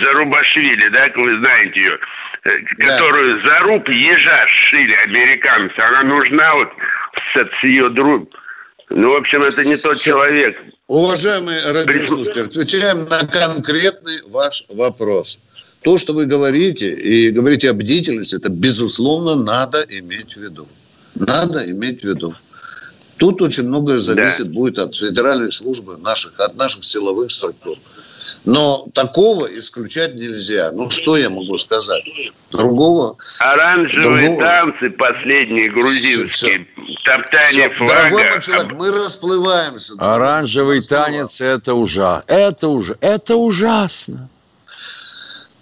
Зарубашвили, 0.03 0.87
да, 0.89 1.09
вы 1.15 1.37
знаете 1.39 1.81
ее, 1.81 1.99
э, 2.45 2.49
да. 2.77 2.85
которую 2.85 3.45
за 3.45 3.59
руб 3.59 3.89
ежа 3.89 4.45
сшили 4.47 4.95
американцы, 5.07 5.77
она 5.79 6.03
нужна 6.03 6.55
вот 6.55 6.69
с 7.35 7.63
ее 7.63 7.89
друг 7.89 8.29
ну, 8.89 9.13
в 9.13 9.15
общем, 9.15 9.41
это 9.41 9.65
не 9.65 9.75
тот 9.75 9.97
человек. 9.97 10.55
Уважаемый 10.87 11.59
радиослушатель, 11.71 12.43
отвечаем 12.43 13.05
на 13.09 13.25
конкретный 13.25 14.21
ваш 14.27 14.65
вопрос. 14.69 15.41
То, 15.81 15.97
что 15.97 16.13
вы 16.13 16.25
говорите, 16.25 16.91
и 16.91 17.31
говорите 17.31 17.69
о 17.69 17.73
бдительности, 17.73 18.35
это, 18.35 18.49
безусловно, 18.49 19.35
надо 19.35 19.85
иметь 19.89 20.33
в 20.33 20.41
виду. 20.41 20.67
Надо 21.15 21.69
иметь 21.69 22.01
в 22.01 22.03
виду. 22.05 22.35
Тут 23.17 23.41
очень 23.41 23.63
многое 23.63 23.97
зависит 23.97 24.47
да. 24.47 24.53
будет 24.53 24.79
от 24.79 24.95
федеральной 24.95 25.51
службы 25.51 25.97
наших, 25.97 26.39
от 26.39 26.55
наших 26.55 26.83
силовых 26.83 27.31
структур. 27.31 27.77
Но 28.45 28.87
такого 28.93 29.47
исключать 29.57 30.13
нельзя. 30.13 30.71
Ну, 30.71 30.91
что 30.91 31.17
я 31.17 31.29
могу 31.29 31.57
сказать? 31.57 32.03
Другого... 32.51 33.17
Оранжевые 33.39 34.27
другого... 34.27 34.45
танцы 34.45 34.89
последние 34.91 35.71
грузинские. 35.71 36.27
Все. 36.27 36.67
Топтание 37.03 37.69
все. 37.69 37.69
флага. 37.69 37.93
Дорогой 37.93 38.29
мой 38.29 38.41
человек, 38.41 38.73
мы 38.73 38.91
расплываемся. 38.91 39.93
Оранжевый 39.97 40.79
танец– 40.81 41.41
это 41.41 41.73
ужасно. 41.73 42.23
Это, 42.27 42.67
уже, 42.67 42.97
это 43.01 43.35
ужасно. 43.35 44.29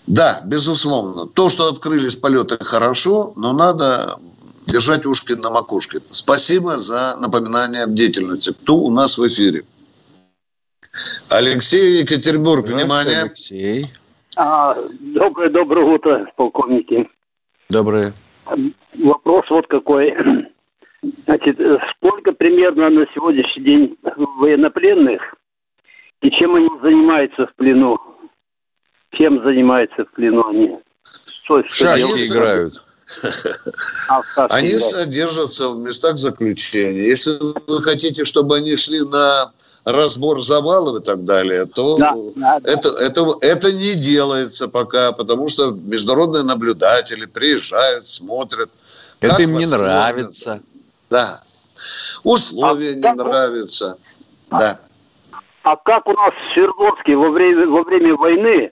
Да, 0.05 0.41
безусловно. 0.43 1.27
То, 1.27 1.47
что 1.47 1.69
открылись 1.69 2.17
полеты, 2.17 2.57
хорошо, 2.61 3.31
но 3.37 3.53
надо 3.53 4.19
держать 4.67 5.05
ушки 5.05 5.33
на 5.33 5.49
макушке. 5.49 6.01
Спасибо 6.09 6.77
за 6.77 7.15
напоминание 7.19 7.85
деятельности. 7.87 8.51
Кто 8.51 8.75
у 8.75 8.91
нас 8.91 9.17
в 9.17 9.25
эфире? 9.27 9.63
Алексей 11.29 12.01
Екатеринбург, 12.01 12.67
внимание. 12.67 13.23
Алексей. 13.23 13.85
А, 14.35 14.77
доброе, 14.99 15.49
доброе 15.49 15.85
утро, 15.85 16.31
полковники. 16.35 17.09
Доброе. 17.69 18.13
Вопрос 18.95 19.45
вот 19.49 19.67
какой. 19.67 20.15
Значит, 21.25 21.59
сколько 21.95 22.31
примерно 22.31 22.89
на 22.89 23.05
сегодняшний 23.13 23.63
день 23.63 23.97
военнопленных 24.39 25.21
и 26.21 26.31
чем 26.31 26.55
они 26.55 26.69
занимаются 26.81 27.47
в 27.47 27.55
плену? 27.55 27.99
Чем 29.11 29.43
занимаются 29.43 30.05
в 30.05 30.11
плену 30.11 30.47
они? 30.47 30.79
Что, 31.43 31.61
что 31.67 31.85
Шашки 31.85 31.99
делают? 31.99 32.31
играют. 32.31 32.73
А, 34.09 34.45
они 34.47 34.77
содержатся 34.77 35.69
в 35.69 35.79
местах 35.79 36.17
заключения. 36.17 37.05
Если 37.07 37.31
вы 37.67 37.81
хотите, 37.81 38.23
чтобы 38.23 38.55
они 38.55 38.75
шли 38.77 39.01
на 39.01 39.51
разбор 39.85 40.41
завалов 40.41 41.01
и 41.01 41.05
так 41.05 41.25
далее, 41.25 41.65
то 41.65 41.97
да, 41.97 42.13
да, 42.35 42.59
это, 42.63 42.93
да. 42.93 43.05
Это, 43.05 43.37
это 43.41 43.73
не 43.73 43.95
делается 43.95 44.67
пока, 44.67 45.11
потому 45.11 45.49
что 45.49 45.71
международные 45.71 46.43
наблюдатели 46.43 47.25
приезжают, 47.25 48.07
смотрят. 48.07 48.69
Это 49.19 49.43
им 49.43 49.57
не 49.57 49.65
нравится. 49.65 50.61
Да. 51.09 51.41
Условия 52.23 52.91
а 52.91 52.95
не 52.95 53.01
как... 53.01 53.15
нравятся. 53.17 53.97
А, 54.49 54.59
да. 54.59 54.79
А 55.63 55.75
как 55.77 56.07
у 56.07 56.13
нас 56.13 56.33
в 56.33 56.53
Свердловске 56.53 57.15
во 57.15 57.29
время, 57.29 57.67
во 57.67 57.83
время 57.83 58.15
войны 58.15 58.71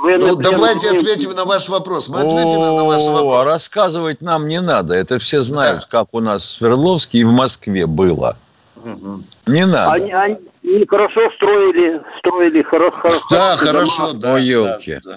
ну, 0.00 0.36
давайте 0.36 0.90
ответим 0.90 1.34
на 1.34 1.44
ваш 1.44 1.68
вопрос. 1.68 2.08
Мы 2.08 2.20
ответим 2.20 2.60
на 2.60 2.84
ваш 2.84 3.04
вопрос. 3.04 3.46
Рассказывать 3.46 4.20
нам 4.20 4.46
не 4.46 4.60
надо. 4.60 4.94
Это 4.94 5.18
все 5.18 5.42
знают, 5.42 5.80
да. 5.80 5.86
как 5.90 6.08
у 6.12 6.20
нас 6.20 6.42
в 6.42 6.46
Свердловске 6.58 7.18
и 7.18 7.24
в 7.24 7.32
Москве 7.32 7.86
было. 7.86 8.36
Угу. 8.84 9.20
Не 9.46 9.66
надо. 9.66 9.92
Они, 9.92 10.12
они 10.12 10.86
хорошо 10.86 11.30
строили, 11.36 12.00
строили 12.18 12.62
хорошо. 12.62 13.10
Да, 13.30 13.56
хорошо, 13.56 14.12
да. 14.12 14.34
О, 14.34 14.38
елки. 14.38 14.98
Да, 15.04 15.10
да. 15.10 15.16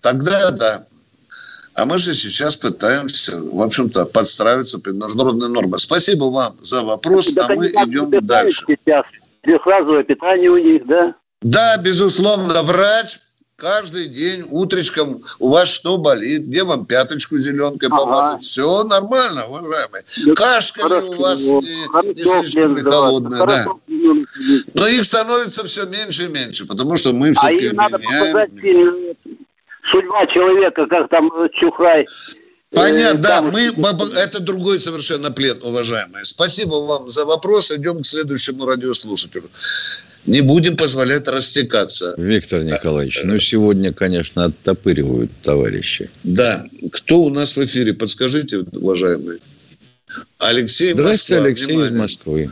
Тогда 0.00 0.50
да. 0.50 0.86
А 1.74 1.86
мы 1.86 1.98
же 1.98 2.12
сейчас 2.12 2.56
пытаемся, 2.56 3.40
в 3.40 3.62
общем-то, 3.62 4.06
подстраиваться 4.06 4.80
под 4.80 4.94
международные 4.94 5.48
нормы. 5.48 5.78
Спасибо 5.78 6.24
вам 6.24 6.56
за 6.62 6.82
вопрос, 6.82 7.32
так 7.32 7.50
а 7.50 7.54
мы 7.54 7.68
идем 7.68 8.10
дальше. 8.26 8.64
Сейчас 8.66 9.04
трехразовое 9.42 10.02
питание 10.02 10.50
у 10.50 10.58
них, 10.58 10.86
да? 10.86 11.14
Да, 11.42 11.76
безусловно, 11.78 12.62
врач 12.62 13.18
каждый 13.60 14.06
день 14.06 14.44
утречком 14.50 15.22
у 15.38 15.50
вас 15.50 15.68
что 15.68 15.98
болит, 15.98 16.46
где 16.46 16.64
вам 16.64 16.86
пяточку 16.86 17.38
зеленкой 17.38 17.88
ага. 17.90 17.96
помазать. 17.96 18.42
Все 18.42 18.84
нормально, 18.84 19.46
уважаемые. 19.46 20.04
Ну, 20.26 20.34
Кашка 20.34 20.86
у 20.86 21.20
вас 21.20 21.40
не, 21.40 22.14
не 22.14 22.22
слишком 22.22 22.74
не 22.74 22.82
холодная. 22.82 23.46
Да. 23.46 23.66
Но 24.74 24.88
их 24.88 25.04
становится 25.04 25.64
все 25.66 25.86
меньше 25.86 26.24
и 26.24 26.28
меньше, 26.28 26.66
потому 26.66 26.96
что 26.96 27.12
мы 27.12 27.32
все-таки 27.32 27.68
а 27.68 27.74
надо 27.74 27.98
показать 27.98 28.50
судьба 29.90 30.26
человека, 30.32 30.86
как 30.86 31.08
там 31.10 31.30
Чухрай 31.60 32.06
Понятно, 32.72 33.18
э, 33.18 33.20
да, 33.20 33.42
мы, 33.42 33.62
это 34.16 34.40
другой 34.40 34.78
совершенно 34.78 35.32
плен, 35.32 35.58
уважаемые. 35.60 36.24
Спасибо 36.24 36.76
вам 36.76 37.08
за 37.08 37.24
вопрос. 37.24 37.72
Идем 37.72 38.00
к 38.02 38.06
следующему 38.06 38.64
радиослушателю 38.64 39.50
не 40.26 40.40
будем 40.42 40.76
позволять 40.76 41.28
растекаться. 41.28 42.14
Виктор 42.16 42.62
Николаевич, 42.62 43.20
ну 43.24 43.38
сегодня, 43.38 43.92
конечно, 43.92 44.44
оттопыривают 44.44 45.30
товарищи. 45.42 46.10
Да. 46.24 46.64
Кто 46.92 47.20
у 47.22 47.30
нас 47.30 47.56
в 47.56 47.64
эфире? 47.64 47.94
Подскажите, 47.94 48.64
уважаемые. 48.72 49.38
Алексей 50.40 50.92
Здравствуйте, 50.92 51.34
Москва. 51.34 51.46
Алексей 51.46 51.66
Внимание. 51.66 51.90
из 51.90 52.00
Москвы. 52.00 52.50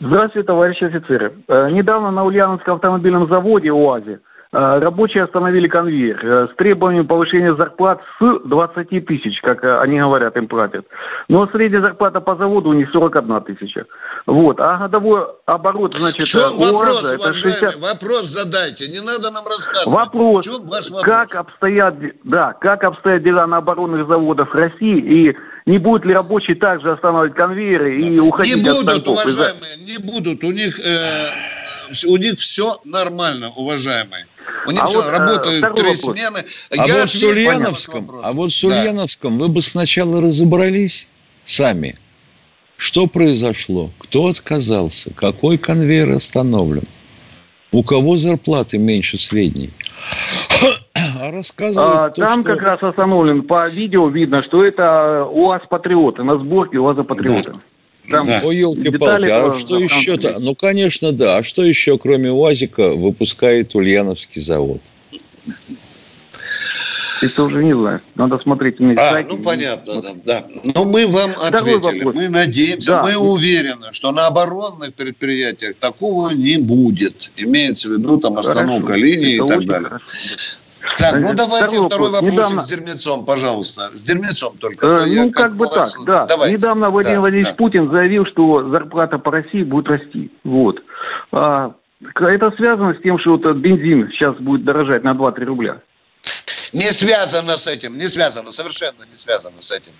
Здравствуйте, 0.00 0.46
товарищи 0.46 0.84
офицеры. 0.84 1.32
Э, 1.48 1.68
недавно 1.70 2.10
на 2.10 2.24
Ульяновском 2.24 2.76
автомобильном 2.76 3.28
заводе 3.28 3.70
УАЗе 3.70 4.20
рабочие 4.52 5.22
остановили 5.22 5.68
конвейер 5.68 6.18
э, 6.24 6.48
с 6.52 6.56
требованием 6.56 7.06
повышения 7.06 7.54
зарплат 7.54 8.00
с 8.18 8.40
20 8.44 9.06
тысяч, 9.06 9.40
как 9.42 9.62
э, 9.62 9.78
они 9.78 10.00
говорят, 10.00 10.36
им 10.36 10.48
платят. 10.48 10.86
Но 11.28 11.46
средняя 11.48 11.80
зарплата 11.80 12.20
по 12.20 12.34
заводу 12.34 12.70
у 12.70 12.72
них 12.72 12.90
41 12.90 13.42
тысяча. 13.42 13.86
Вот. 14.26 14.58
А 14.58 14.78
годовой 14.78 15.24
оборот, 15.46 15.94
значит, 15.94 16.22
в 16.22 16.26
чем 16.26 16.58
вопрос, 16.58 17.12
это 17.12 17.32
60... 17.32 17.76
Вопрос 17.76 18.24
задайте, 18.26 18.88
не 18.88 18.98
надо 18.98 19.30
нам 19.30 19.46
рассказывать. 19.46 19.94
Вопрос, 19.94 20.46
вопрос? 20.46 21.02
Как 21.04 21.34
обстоят, 21.36 21.94
да, 22.24 22.52
как 22.54 22.82
обстоят 22.82 23.22
дела 23.22 23.46
на 23.46 23.58
оборонных 23.58 24.08
заводах 24.08 24.52
России 24.52 25.28
и 25.30 25.36
не 25.66 25.78
будут 25.78 26.04
ли 26.04 26.12
рабочие 26.12 26.56
также 26.56 26.90
останавливать 26.90 27.36
конвейеры 27.36 28.00
и 28.00 28.18
уходить 28.18 28.56
Не 28.56 28.62
будут, 28.62 28.88
от 28.88 29.06
уважаемые, 29.06 29.76
не 29.78 29.98
будут. 29.98 30.42
У 30.42 30.50
них, 30.50 30.80
э, 30.80 32.06
у 32.08 32.16
них 32.16 32.34
все 32.34 32.74
нормально, 32.84 33.50
уважаемые. 33.54 34.26
У 34.66 34.70
них 34.70 34.82
а 34.82 34.86
все, 34.86 35.02
вот, 35.02 35.10
работают 35.10 35.64
э, 35.64 35.74
три 35.74 35.94
смены. 35.94 36.44
А 36.70 36.86
Я 36.86 37.00
вот, 37.00 37.10
с 37.10 37.22
Ульяновском, 37.22 38.20
а 38.22 38.32
вот 38.32 38.52
с 38.52 38.64
Ульяновском 38.64 39.38
да. 39.38 39.44
вы 39.44 39.48
бы 39.48 39.62
сначала 39.62 40.20
разобрались 40.20 41.06
сами. 41.44 41.96
Что 42.76 43.06
произошло? 43.06 43.90
Кто 43.98 44.28
отказался? 44.28 45.12
Какой 45.14 45.58
конвейер 45.58 46.12
остановлен? 46.12 46.84
У 47.72 47.82
кого 47.82 48.16
зарплаты 48.16 48.78
меньше 48.78 49.18
средней? 49.18 49.70
А 50.94 51.30
рассказывают 51.30 51.98
а, 51.98 52.10
то, 52.10 52.20
Там 52.22 52.40
что... 52.40 52.54
как 52.54 52.62
раз 52.62 52.82
остановлен. 52.82 53.42
По 53.42 53.68
видео 53.68 54.08
видно, 54.08 54.42
что 54.42 54.64
это 54.64 55.24
УАЗ 55.30 55.62
Патриоты. 55.68 56.22
На 56.22 56.38
сборке 56.38 56.78
УАЗа 56.78 57.02
Патриоты. 57.02 57.52
Да. 57.52 57.60
Там 58.08 58.24
да. 58.24 58.40
О, 58.42 58.50
елки-палки, 58.50 59.28
а 59.28 59.52
что 59.52 59.78
еще-то? 59.78 60.38
Ну, 60.40 60.54
конечно, 60.54 61.12
да. 61.12 61.36
А 61.36 61.42
что 61.42 61.64
еще, 61.64 61.98
кроме 61.98 62.30
УАЗика, 62.32 62.94
выпускает 62.94 63.74
Ульяновский 63.74 64.40
завод? 64.40 64.80
Это 67.22 67.42
уже 67.44 67.62
не 67.62 67.74
знаю. 67.74 68.00
Надо 68.14 68.38
смотреть 68.38 68.80
на 68.80 68.92
а, 68.96 69.22
Ну, 69.22 69.38
понятно, 69.38 70.00
да, 70.00 70.14
да. 70.24 70.44
Но 70.74 70.84
мы 70.84 71.06
вам 71.06 71.30
ответили. 71.42 72.02
Мы 72.02 72.28
надеемся, 72.28 72.92
да. 72.92 73.02
мы 73.02 73.16
уверены, 73.16 73.88
что 73.92 74.10
на 74.12 74.26
оборонных 74.26 74.94
предприятиях 74.94 75.76
такого 75.76 76.30
не 76.30 76.56
будет. 76.58 77.30
Имеется 77.36 77.88
в 77.88 77.92
виду 77.92 78.18
там 78.18 78.38
остановка 78.38 78.88
Хорошо. 78.88 79.04
линии 79.04 79.34
Это 79.36 79.44
и 79.44 79.48
так 79.48 79.66
далее. 79.66 79.88
Хорошо. 79.88 80.16
Так, 80.96 81.20
ну 81.20 81.34
давайте 81.34 81.66
второй, 81.66 81.86
второй 81.86 82.10
вопрос 82.10 82.32
недавно... 82.32 82.60
с 82.60 82.68
Дермецом, 82.68 83.24
пожалуйста. 83.24 83.90
С 83.94 84.02
Дермецом 84.02 84.56
только. 84.58 84.86
Э, 84.86 85.06
ну, 85.06 85.30
как, 85.30 85.50
как 85.50 85.56
бы 85.56 85.66
так, 85.68 85.88
да. 86.06 86.26
Давайте. 86.26 86.56
Недавно 86.56 86.90
Владимир 86.90 87.16
да, 87.16 87.20
Владимирович 87.20 87.50
да. 87.50 87.54
Путин 87.54 87.90
заявил, 87.90 88.26
что 88.26 88.68
зарплата 88.70 89.18
по 89.18 89.30
России 89.30 89.62
будет 89.62 89.88
расти. 89.88 90.30
Вот. 90.44 90.80
А, 91.32 91.74
это 92.02 92.50
связано 92.56 92.94
с 92.94 93.02
тем, 93.02 93.18
что 93.18 93.36
вот 93.36 93.42
бензин 93.56 94.08
сейчас 94.10 94.36
будет 94.36 94.64
дорожать 94.64 95.04
на 95.04 95.12
2-3 95.12 95.44
рубля. 95.44 95.80
Не 96.72 96.92
связано 96.92 97.56
с 97.56 97.66
этим, 97.66 97.98
не 97.98 98.06
связано, 98.06 98.52
совершенно 98.52 99.04
не 99.08 99.16
связано 99.16 99.56
с 99.58 99.72
этим. 99.72 99.92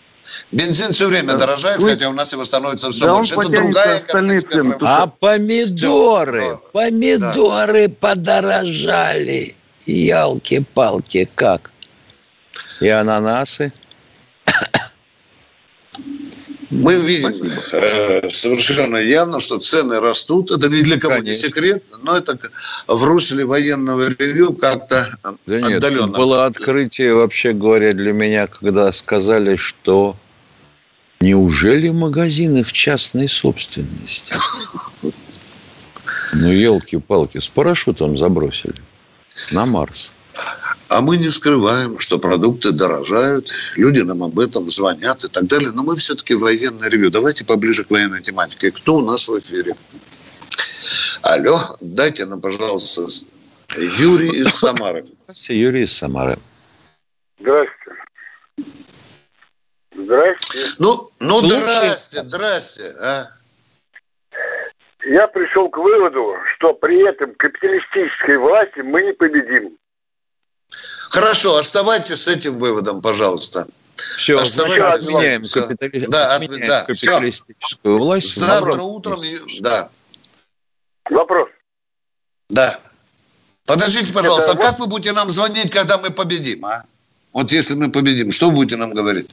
Бензин 0.53 0.93
все 0.93 1.09
время 1.09 1.33
да. 1.33 1.39
дорожает, 1.39 1.81
Вы... 1.81 1.91
хотя 1.91 2.09
у 2.09 2.13
нас 2.13 2.33
его 2.33 2.45
становится 2.45 2.91
все 2.91 3.07
да 3.07 3.15
больше. 3.15 3.35
Это 3.35 3.49
другая 3.49 3.99
экономическая 4.01 4.63
А 4.83 5.07
помидоры, 5.09 6.59
помидоры 6.73 7.89
да. 7.89 7.95
подорожали. 7.99 9.57
Ялки-палки, 9.87 11.29
как? 11.35 11.71
И 12.81 12.89
ананасы? 12.89 13.73
Мы 16.71 16.95
видим 16.95 17.51
э, 17.73 18.31
совершенно 18.31 18.97
явно, 18.97 19.41
что 19.41 19.59
цены 19.59 19.99
растут. 19.99 20.53
Это 20.53 20.69
ни 20.69 20.83
для 20.83 21.01
кого 21.01 21.15
Конечно. 21.15 21.29
не 21.29 21.35
секрет, 21.35 21.85
но 22.03 22.17
это 22.17 22.39
в 22.87 23.05
русле 23.05 23.45
военного 23.45 24.09
ревю 24.09 24.53
как-то 24.53 25.09
да 25.47 25.57
отдаленно. 25.57 26.07
Нет, 26.07 26.11
было 26.13 26.47
открытие, 26.47 27.15
вообще 27.15 27.53
говоря, 27.53 27.93
для 27.93 28.13
меня, 28.13 28.47
когда 28.47 28.93
сказали, 28.93 29.57
что 29.57 30.17
неужели 31.21 31.89
магазины 31.89 32.63
в 32.63 32.73
частной 32.73 33.29
собственности? 33.29 34.35
Ну, 36.33 36.53
елки-палки, 36.53 37.39
с 37.39 37.49
парашютом 37.49 38.17
забросили 38.17 38.77
на 39.51 39.67
Марс. 39.67 40.13
А 40.89 41.01
мы 41.01 41.17
не 41.17 41.31
скрываем, 41.31 41.99
что 41.99 42.19
продукты 42.19 42.73
дорожают, 42.73 43.53
люди 43.77 44.01
нам 44.01 44.23
об 44.23 44.39
этом 44.39 44.69
звонят 44.69 45.25
и 45.25 45.29
так 45.29 45.47
далее. 45.47 45.71
Но 45.73 45.83
мы 45.83 45.97
все-таки 45.97 46.35
военное 46.35 46.89
ревю. 46.89 47.11
Давайте 47.11 47.45
поближе 47.45 47.85
к 47.85 47.91
военной 47.91 48.23
тематике. 48.23 48.71
Кто 48.71 48.97
у 48.97 49.01
нас 49.01 49.29
в 49.29 49.39
эфире? 49.39 49.75
Алло, 51.23 51.77
дайте 51.81 52.27
нам, 52.27 52.41
пожалуйста, 52.41 53.07
Юрий 53.77 54.41
из 54.41 54.49
Самары. 54.49 55.05
Здравствуйте, 55.23 55.61
Юрий 55.61 55.83
из 55.85 55.93
Самары. 55.93 56.39
Здравствуйте. 57.39 57.81
Здрасте. 59.95 60.59
Ну, 60.79 61.11
ну 61.19 61.41
здрасте, 61.41 62.23
здрасте. 62.23 62.95
А? 63.01 63.27
Я 65.05 65.27
пришел 65.29 65.71
к 65.71 65.79
выводу, 65.79 66.37
что 66.57 66.75
при 66.75 67.09
этом 67.09 67.35
капиталистической 67.35 68.37
власти 68.37 68.81
мы 68.81 69.03
не 69.03 69.13
победим. 69.13 69.77
Хорошо, 71.11 71.57
оставайтесь 71.57 72.23
с 72.23 72.29
этим 72.29 72.59
выводом, 72.59 73.01
пожалуйста. 73.01 73.67
Все, 74.17 74.39
оставайтесь. 74.39 75.09
отменяем, 75.09 75.43
капитали... 75.43 76.07
да, 76.07 76.37
отменяем 76.37 76.69
да, 76.69 76.85
капиталистическую 76.85 77.97
все. 77.97 78.05
власть. 78.05 78.35
Завтра 78.35 78.81
утром, 78.83 79.21
да. 79.61 79.91
Вопрос. 81.11 81.49
Да. 82.49 82.81
Подождите, 83.67 84.13
пожалуйста, 84.13 84.53
Это... 84.53 84.61
а 84.61 84.63
как 84.63 84.79
вы 84.79 84.87
будете 84.87 85.13
нам 85.13 85.31
звонить, 85.31 85.71
когда 85.71 85.99
мы 85.99 86.11
победим, 86.11 86.65
а? 86.67 86.85
Вот 87.33 87.53
если 87.53 87.75
мы 87.75 87.91
победим, 87.91 88.33
что 88.33 88.51
вы 88.51 88.57
будете 88.57 88.77
нам 88.77 88.93
говорить? 88.93 89.31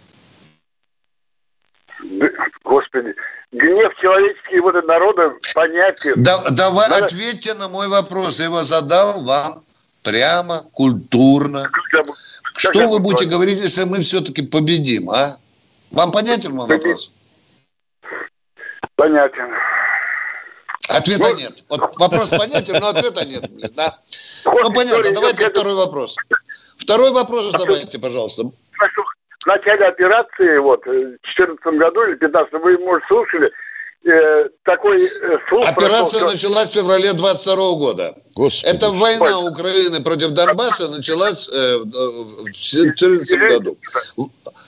Господи, 2.64 3.16
гнев 3.58 3.94
человеческий 4.02 4.60
вот 4.60 4.76
народа 4.86 5.34
понятен. 5.54 6.14
Да, 6.18 6.50
давай 6.50 6.90
Надо... 6.90 7.06
ответьте 7.06 7.54
на 7.56 7.68
мой 7.68 7.88
вопрос. 7.88 8.40
Я 8.40 8.46
его 8.46 8.64
задал 8.64 9.24
вам 9.24 9.64
прямо, 10.04 10.64
культурно. 10.74 11.70
Как 11.72 12.06
Что 12.74 12.88
вы 12.88 13.00
будете 13.00 13.26
говорить, 13.26 13.60
если 13.60 13.84
мы 13.84 14.02
все-таки 14.02 14.42
победим, 14.42 15.10
а? 15.10 15.38
Вам 15.92 16.12
понятен 16.12 16.54
мой 16.54 16.68
Побед... 16.68 16.84
вопрос? 16.84 17.14
Понятен. 18.96 19.54
Ответа 20.90 21.30
ну, 21.30 21.36
нет. 21.36 21.64
Вот 21.70 21.96
вопрос 21.98 22.30
понятен, 22.30 22.80
но 22.80 22.90
ответа 22.90 23.26
нет. 23.26 23.44
Да? 23.76 23.98
Ну, 24.46 24.72
понятно. 24.74 25.12
Давайте 25.12 25.50
второй 25.50 25.76
вопрос. 25.76 26.16
Второй 26.78 27.12
вопрос 27.12 27.52
задавайте, 27.52 28.00
пожалуйста. 28.00 28.44
В 29.44 29.48
начале 29.48 29.86
операции, 29.86 30.58
вот, 30.58 30.82
в 30.82 30.92
2014 30.92 31.64
году 31.80 32.04
или 32.04 32.16
2015, 32.16 32.54
вы, 32.54 32.78
может, 32.80 33.08
слушали, 33.08 33.52
э, 34.06 34.50
такой 34.64 34.98
э, 34.98 35.38
слух 35.48 35.66
Операция 35.66 36.22
прошел, 36.22 36.32
началась 36.32 36.70
в 36.70 36.74
феврале 36.74 37.14
22 37.14 37.56
года. 37.74 38.16
Господи. 38.36 38.76
Это 38.76 38.90
война 38.92 39.40
Украины 39.40 40.02
против 40.04 40.30
Донбасса 40.30 40.90
началась 40.90 41.50
э, 41.54 41.78
в 41.78 42.44
2014 42.44 43.40
году. 43.40 43.78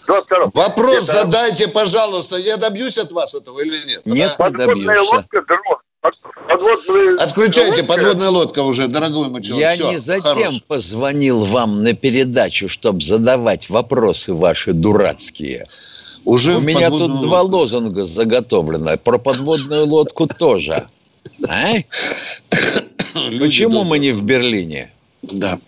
22. 0.06 0.52
Вопрос 0.54 1.10
Это... 1.10 1.22
задайте, 1.22 1.68
пожалуйста. 1.68 2.38
Я 2.38 2.58
добьюсь 2.58 2.98
от 2.98 3.12
вас 3.12 3.36
этого 3.36 3.60
или 3.62 3.86
нет? 3.86 4.06
Нет, 4.06 4.36
да? 4.38 4.50
не 4.50 4.56
добьешься. 4.56 5.16
Лодка, 5.16 5.42
Подводные... 6.02 7.16
Отключайте, 7.18 7.84
подводная 7.84 8.30
лодка 8.30 8.64
уже, 8.64 8.88
дорогой 8.88 9.30
мой 9.30 9.42
человек. 9.42 9.70
Я 9.70 9.76
Все, 9.76 9.92
не 9.92 9.98
затем 9.98 10.34
хорош. 10.34 10.64
позвонил 10.64 11.44
вам 11.44 11.84
на 11.84 11.94
передачу, 11.94 12.70
чтобы 12.70 13.02
задавать 13.02 13.70
вопросы 13.70 14.34
ваши 14.34 14.72
дурацкие. 14.72 15.66
Уже 16.24 16.58
У 16.58 16.62
меня 16.62 16.90
тут 16.90 17.02
лодку. 17.02 17.18
два 17.24 17.42
лозунга 17.42 18.06
заготовлено. 18.06 18.98
Про 18.98 19.20
подводную 19.20 19.86
лодку 19.86 20.28
тоже. 20.28 20.86
А? 21.48 21.72
Почему 23.40 23.84
мы 23.84 24.00
не 24.00 24.12
в 24.12 24.24
Берлине? 24.24 24.92
Да. 25.22 25.60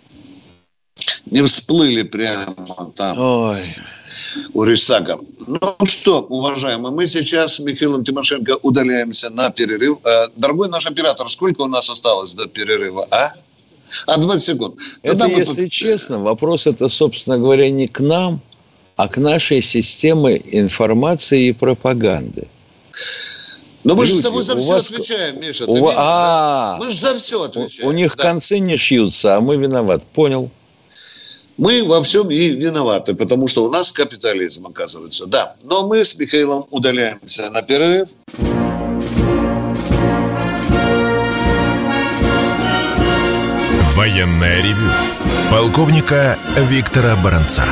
Не 1.25 1.41
всплыли 1.43 2.03
прямо 2.03 2.91
там. 2.95 3.17
Ой 3.19 3.57
у 4.53 4.63
Рейсага. 4.63 5.19
Ну 5.47 5.59
что, 5.85 6.21
уважаемые, 6.21 6.91
мы 6.93 7.07
сейчас 7.07 7.55
с 7.55 7.59
Михаилом 7.59 8.03
Тимошенко 8.03 8.57
удаляемся 8.61 9.29
на 9.29 9.49
перерыв. 9.49 9.99
Э, 10.05 10.27
дорогой 10.35 10.69
наш 10.69 10.85
оператор, 10.85 11.29
сколько 11.29 11.61
у 11.61 11.67
нас 11.67 11.89
осталось 11.89 12.33
до 12.35 12.47
перерыва, 12.47 13.07
а? 13.11 13.33
А 14.07 14.17
20 14.17 14.43
секунд. 14.43 14.75
Тогда 15.03 15.25
это, 15.25 15.33
мы... 15.33 15.39
если 15.39 15.67
честно, 15.67 16.19
вопрос 16.19 16.65
это, 16.67 16.87
собственно 16.87 17.37
говоря, 17.37 17.69
не 17.69 17.87
к 17.87 17.99
нам, 17.99 18.41
а 18.95 19.07
к 19.07 19.17
нашей 19.17 19.61
системе 19.61 20.41
информации 20.51 21.47
и 21.47 21.51
пропаганды. 21.51 22.47
Но 23.83 23.95
мы 23.95 24.03
Люди, 24.03 24.13
же 24.13 24.19
с 24.19 24.23
тобой 24.23 24.43
за 24.43 24.55
все 24.57 24.69
вас... 24.69 24.91
отвечаем, 24.91 25.41
Миша. 25.41 25.65
У... 25.65 25.75
Видишь, 25.75 25.93
а, 25.97 26.77
да? 26.79 26.85
Мы 26.85 26.91
же 26.91 26.97
за 26.97 27.15
все 27.15 27.43
отвечаем. 27.43 27.87
У, 27.87 27.89
у 27.89 27.93
них 27.93 28.15
да. 28.15 28.23
концы 28.23 28.59
не 28.59 28.77
шьются, 28.77 29.35
а 29.35 29.41
мы 29.41 29.57
виноваты. 29.57 30.05
Понял. 30.13 30.51
Мы 31.61 31.83
во 31.83 32.01
всем 32.01 32.31
и 32.31 32.49
виноваты, 32.55 33.13
потому 33.13 33.47
что 33.47 33.63
у 33.63 33.69
нас 33.69 33.91
капитализм, 33.91 34.65
оказывается. 34.65 35.27
Да, 35.27 35.53
но 35.63 35.87
мы 35.87 36.03
с 36.03 36.17
Михаилом 36.17 36.65
удаляемся 36.71 37.51
на 37.51 37.61
перерыв. 37.61 38.09
Военная 43.93 44.57
ревю. 44.63 44.89
Полковника 45.51 46.39
Виктора 46.57 47.15
Баранца. 47.23 47.65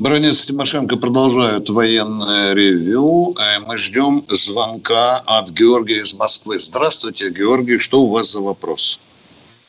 Бронец 0.00 0.46
Тимошенко 0.46 0.96
продолжают 0.96 1.68
военное 1.68 2.54
ревю. 2.54 3.34
Э, 3.38 3.58
мы 3.58 3.76
ждем 3.76 4.24
звонка 4.30 5.18
от 5.26 5.50
Георгия 5.50 6.00
из 6.00 6.14
Москвы. 6.14 6.58
Здравствуйте, 6.58 7.28
Георгий. 7.28 7.76
Что 7.76 8.00
у 8.04 8.10
вас 8.10 8.32
за 8.32 8.40
вопрос? 8.40 8.98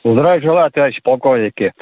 Здравия 0.05 0.39
желаю, 0.39 0.71
товарищи 0.71 1.01
полковники 1.03 1.73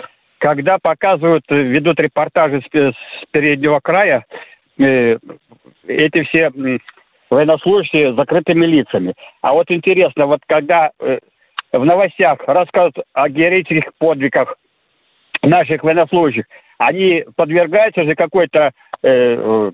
когда 0.44 0.78
показывают, 0.78 1.46
э, 1.48 1.56
ведут 1.56 2.02
репортажи 2.02 2.62
с, 2.62 2.76
с 2.76 2.96
переднего 3.32 3.80
края, 3.80 4.26
э, 4.78 5.18
эти 5.88 6.24
все 6.24 6.52
э, 6.54 6.78
военнослужащие 7.30 8.12
с 8.12 8.16
закрытыми 8.18 8.66
лицами. 8.66 9.14
А 9.42 9.54
вот 9.54 9.72
интересно, 9.72 10.26
вот 10.26 10.42
когда 10.46 10.92
э, 11.00 11.20
в 11.72 11.86
новостях 11.86 12.40
рассказывают 12.46 12.98
о 13.14 13.30
героических 13.30 13.94
подвигах 13.98 14.58
наших 15.44 15.82
военнослужащих, 15.82 16.44
они 16.78 17.24
подвергаются 17.38 18.04
же 18.04 18.14
какой-то 18.14 18.72
э, 19.02 19.10
э 19.10 19.72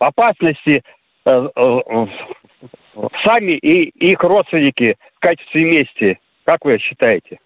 опасности 0.00 0.82
э, 1.24 1.48
э, 1.54 2.06
сами 3.24 3.52
и 3.52 3.84
их 4.10 4.24
родственники 4.24 4.96
в 5.14 5.20
качестве 5.20 5.64
мести. 5.64 6.18
Как 6.42 6.64
вы 6.64 6.80
считаете? 6.80 7.38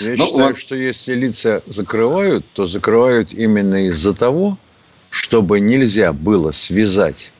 Я 0.00 0.16
ну, 0.16 0.26
считаю, 0.26 0.48
вот... 0.48 0.58
что 0.58 0.74
если 0.74 1.14
лица 1.14 1.62
закрывают, 1.66 2.44
то 2.54 2.66
закрывают 2.66 3.32
именно 3.32 3.86
из-за 3.88 4.14
того, 4.14 4.58
чтобы 5.10 5.60
нельзя 5.60 6.12
было 6.12 6.50
связать 6.50 7.32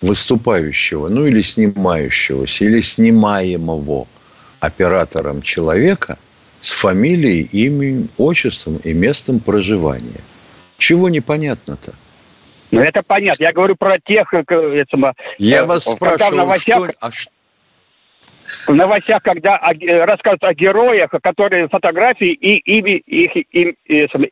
выступающего, 0.00 1.08
ну 1.08 1.26
или 1.26 1.40
снимающегося, 1.40 2.64
или 2.64 2.80
снимаемого 2.80 4.06
оператором 4.60 5.42
человека 5.42 6.18
с 6.60 6.70
фамилией, 6.70 7.48
именем, 7.52 8.08
отчеством 8.18 8.76
и 8.84 8.92
местом 8.92 9.40
проживания. 9.40 10.20
Чего 10.76 11.08
непонятно-то? 11.08 11.92
Ну, 12.70 12.80
это 12.80 13.02
понятно. 13.02 13.42
Я 13.42 13.52
говорю 13.52 13.76
про 13.76 13.98
тех... 13.98 14.32
Э, 14.32 14.42
это, 14.42 15.14
Я 15.38 15.60
э, 15.60 15.64
вас 15.64 15.84
спрашиваю, 15.84 16.36
новостях... 16.36 16.76
что, 16.76 16.94
а, 17.00 17.10
в 18.66 18.74
новостях, 18.74 19.22
когда 19.22 19.56
о, 19.56 19.72
рассказывают 20.06 20.44
о 20.44 20.54
героях, 20.54 21.10
которые 21.22 21.68
фотографии 21.68 22.32
и 22.32 22.58
имя, 22.58 22.96
их, 22.96 23.36
им, 23.52 23.76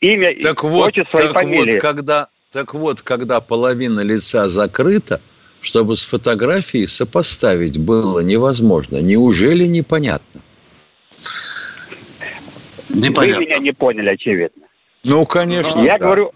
имя, 0.01 0.43
так 0.43 0.65
вот, 0.65 0.89
отчество 0.89 1.21
так 1.21 1.31
и 1.31 1.35
фамилия. 1.35 1.73
Вот, 1.73 1.83
когда, 1.83 2.29
так 2.53 2.75
вот, 2.75 3.03
когда 3.03 3.41
половина 3.41 4.01
лица 4.01 4.49
закрыта, 4.49 5.21
чтобы 5.61 5.97
с 5.97 6.05
фотографией 6.05 6.87
сопоставить 6.87 7.79
было 7.79 8.21
невозможно. 8.21 8.99
Неужели 8.99 9.67
непонятно? 9.67 10.41
Непонятно. 12.89 13.41
Вы 13.41 13.47
меня 13.47 13.59
не 13.59 13.73
поняли, 13.73 14.11
очевидно. 14.11 14.67
Ну, 15.05 15.27
конечно. 15.27 15.81
Я 15.81 15.99
да. 15.99 16.07
говорю, 16.07 16.31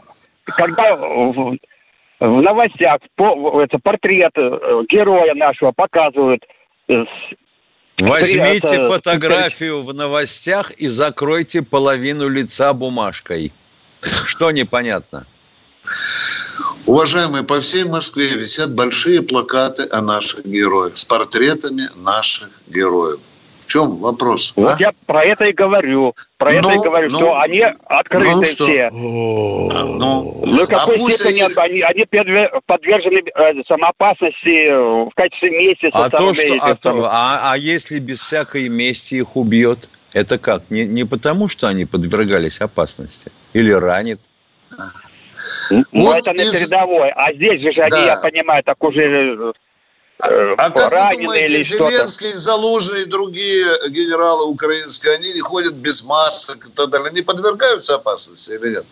когда 0.45 0.97
в, 0.97 1.57
в 2.21 2.41
новостях 2.43 2.99
по, 3.17 3.63
это 3.63 3.79
портрет 3.79 4.33
э, 4.37 4.83
героя 4.89 5.35
нашего 5.35 5.73
показывают 5.73 6.45
с 6.89 7.07
Возьмите 8.09 8.77
это... 8.77 8.89
фотографию 8.89 9.83
в 9.83 9.95
новостях 9.95 10.71
и 10.73 10.89
закройте 10.89 11.63
половину 11.63 12.29
лица 12.29 12.73
бумажкой. 12.73 13.53
Что 14.01 14.51
непонятно? 14.51 15.27
Уважаемые, 16.87 17.45
по 17.45 17.61
всей 17.61 17.85
Москве 17.85 18.31
висят 18.31 18.75
большие 18.75 19.23
плакаты 19.23 19.87
о 19.91 20.01
наших 20.01 20.45
героях 20.47 20.97
с 20.97 21.05
портретами 21.05 21.89
наших 21.97 22.61
героев 22.67 23.21
чем 23.67 23.97
вопрос? 23.97 24.53
Вот 24.57 24.75
а? 24.75 24.77
я 24.79 24.93
про 25.07 25.25
это 25.25 25.45
и 25.45 25.53
говорю. 25.53 26.15
Про 26.39 26.53
ну, 26.53 26.59
это 26.59 26.73
и 26.73 26.77
ну, 26.77 26.83
говорю, 26.83 27.11
ну, 27.11 27.19
что 27.19 27.39
они 27.41 27.61
открыты 27.61 28.31
ну, 28.31 28.45
что? 28.45 28.67
все. 28.67 28.91
Ну, 28.91 30.43
ну, 30.45 30.65
в 30.65 30.67
какой 30.67 31.01
а 31.01 31.11
степени 31.11 31.59
они, 31.59 31.81
они 31.81 32.05
подвержены 32.67 33.23
э, 33.35 33.63
самоопасности 33.67 34.69
э, 34.69 35.05
в 35.05 35.13
качестве 35.15 35.51
мести 35.51 35.91
а 35.93 36.11
то, 36.11 36.35
что, 36.35 36.55
а, 36.61 36.75
то, 36.75 37.09
а, 37.11 37.53
а 37.53 37.57
если 37.57 37.99
без 37.99 38.21
всякой 38.21 38.69
мести 38.69 39.17
их 39.17 39.37
убьет? 39.37 39.89
Это 40.13 40.39
как? 40.39 40.71
Не, 40.71 40.85
не 40.85 41.05
потому, 41.05 41.49
что 41.49 41.69
они 41.69 41.87
подвергались 41.87 42.61
опасности? 42.61 43.33
Или 43.55 43.71
ранит? 43.71 44.21
Ну, 45.71 45.85
вот 45.93 46.19
это 46.19 46.33
на 46.33 46.45
передовой. 46.45 47.11
А 47.11 47.33
здесь 47.33 47.63
же 47.63 47.73
да. 47.75 47.85
они, 47.85 48.07
я 48.07 48.17
понимаю, 48.17 48.63
так 48.63 48.83
уже 48.85 49.01
э, 49.01 49.53
а 50.23 50.71
как 50.71 50.93
вы 50.93 51.23
думаете, 51.23 51.55
или 51.55 51.63
Зеленский, 51.63 52.33
Залужный 52.35 53.03
и 53.03 53.07
другие 53.07 53.67
генералы 53.89 54.47
украинские, 54.47 55.15
они 55.15 55.33
не 55.33 55.41
ходят 55.41 55.75
без 55.75 56.05
масок 56.05 56.67
и 56.67 56.71
так 56.71 56.91
далее, 56.91 57.09
они 57.09 57.23
подвергаются 57.23 57.97
опасности 57.97 58.53
или 58.53 58.75
нет? 58.75 58.87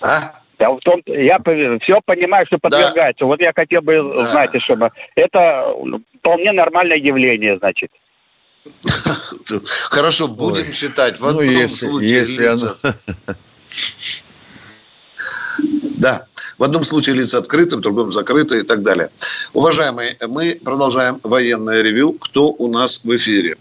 А? 0.00 0.40
Я, 0.60 0.70
в 0.70 0.78
том, 0.80 1.02
я 1.06 1.38
все 1.80 2.00
понимаю, 2.04 2.46
что 2.46 2.58
подвергается. 2.58 3.20
Да. 3.20 3.26
Вот 3.26 3.40
я 3.40 3.52
хотел 3.54 3.80
бы, 3.80 4.14
да. 4.16 4.30
знаете, 4.30 4.60
чтобы 4.60 4.90
это 5.16 5.74
вполне 6.18 6.52
нормальное 6.52 6.98
явление, 6.98 7.58
значит. 7.58 7.90
Хорошо, 9.90 10.28
будем 10.28 10.66
Ой. 10.66 10.72
считать. 10.72 11.18
В 11.18 11.22
ну, 11.22 11.28
одном 11.30 11.46
ну, 11.46 11.50
если, 11.50 11.86
случае 11.86 12.10
если 12.10 12.42
лица... 12.42 12.76
Оно... 12.82 12.94
Да, 15.98 16.26
в 16.60 16.62
одном 16.62 16.84
случае 16.84 17.16
лица 17.16 17.38
открыты, 17.38 17.78
в 17.78 17.80
другом 17.80 18.12
закрыты 18.12 18.60
и 18.60 18.62
так 18.62 18.82
далее. 18.82 19.08
Уважаемые, 19.54 20.18
мы 20.28 20.60
продолжаем 20.62 21.18
военное 21.22 21.80
ревю. 21.80 22.12
Кто 22.12 22.50
у 22.50 22.68
нас 22.68 23.02
в 23.02 23.16
эфире? 23.16 23.56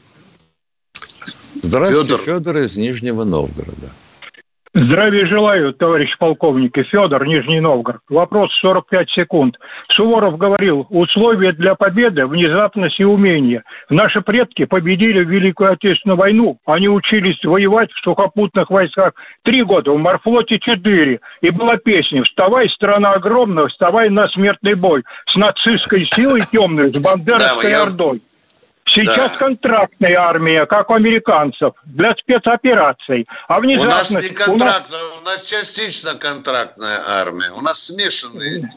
Здравствуйте, 1.63 2.03
Федор, 2.03 2.19
Федор 2.19 2.57
из 2.57 2.75
Нижнего 2.75 3.23
Новгорода. 3.23 3.89
Здравия 4.81 5.25
желаю, 5.25 5.73
товарищ 5.73 6.17
полковник 6.17 6.77
и 6.77 6.83
Федор, 6.83 7.27
Нижний 7.27 7.59
Новгород. 7.59 7.99
Вопрос 8.07 8.49
45 8.61 9.09
секунд. 9.09 9.57
Суворов 9.91 10.37
говорил, 10.37 10.87
условия 10.89 11.51
для 11.51 11.75
победы– 11.75 12.25
внезапность 12.27 12.97
и 12.97 13.03
умение. 13.03 13.63
Наши 13.89 14.21
предки 14.21 14.63
победили 14.63 15.21
в 15.21 15.29
Великую 15.29 15.73
Отечественную 15.73 16.17
войну. 16.17 16.59
Они 16.65 16.87
учились 16.87 17.43
воевать 17.43 17.91
в 17.91 18.01
сухопутных 18.03 18.69
войсках 18.69 19.13
три 19.43 19.63
года, 19.63 19.91
в 19.91 19.97
морфлоте 19.97 20.59
четыре. 20.59 21.19
И 21.41 21.49
была 21.49 21.75
песня 21.75 22.23
«Вставай, 22.23 22.69
страна 22.69 23.11
огромная, 23.11 23.67
вставай 23.67 24.09
на 24.09 24.29
смертный 24.29 24.75
бой» 24.75 25.03
с 25.27 25.35
нацистской 25.35 26.07
силой 26.13 26.39
темной, 26.49 26.93
с 26.93 26.99
бандеровской 26.99 27.71
да, 27.71 27.83
ордой. 27.83 28.21
Сейчас 28.95 29.33
да. 29.33 29.37
контрактная 29.37 30.17
армия, 30.17 30.65
как 30.65 30.89
у 30.89 30.93
американцев, 30.93 31.73
для 31.85 32.13
спецопераций. 32.15 33.27
А 33.47 33.59
внезапно... 33.59 33.91
У 33.91 33.97
нас 33.97 34.11
не 34.11 34.29
контрактная, 34.29 34.99
у 34.99 35.03
нас... 35.03 35.21
у 35.21 35.25
нас 35.25 35.49
частично 35.49 36.15
контрактная 36.15 36.99
армия. 37.07 37.51
У 37.51 37.61
нас 37.61 37.85
смешанные. 37.85 38.71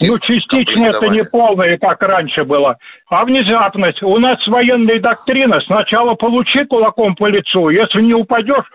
Ну, 0.00 0.18
частично 0.18 0.86
это 0.86 1.08
не 1.08 1.24
полное, 1.24 1.76
как 1.78 2.02
раньше 2.02 2.44
было. 2.44 2.76
А 3.08 3.24
внезапность. 3.24 4.02
У 4.02 4.18
нас 4.18 4.38
военная 4.46 5.00
доктрина. 5.00 5.60
Сначала 5.66 6.14
получи 6.14 6.64
кулаком 6.64 7.14
по 7.16 7.26
лицу. 7.26 7.68
Если 7.68 8.02
не 8.02 8.14
упадешь, 8.14 8.66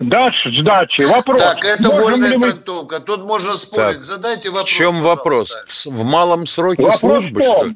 дашь 0.00 0.46
сдачи. 0.60 1.02
Вопрос. 1.02 1.40
Так, 1.40 1.64
это 1.64 1.90
вольная 1.90 2.36
мы... 2.36 2.50
трактовка. 2.50 3.00
Тут 3.00 3.24
можно 3.24 3.54
спорить. 3.54 3.96
Так. 3.96 4.02
Задайте 4.02 4.50
вопрос. 4.50 4.70
В 4.70 4.74
чем 4.74 5.00
вопрос? 5.02 5.84
В 5.86 6.04
малом 6.04 6.46
сроке 6.46 6.82
вопрос 6.82 7.00
службы, 7.00 7.42
что 7.42 7.64
ли? 7.64 7.74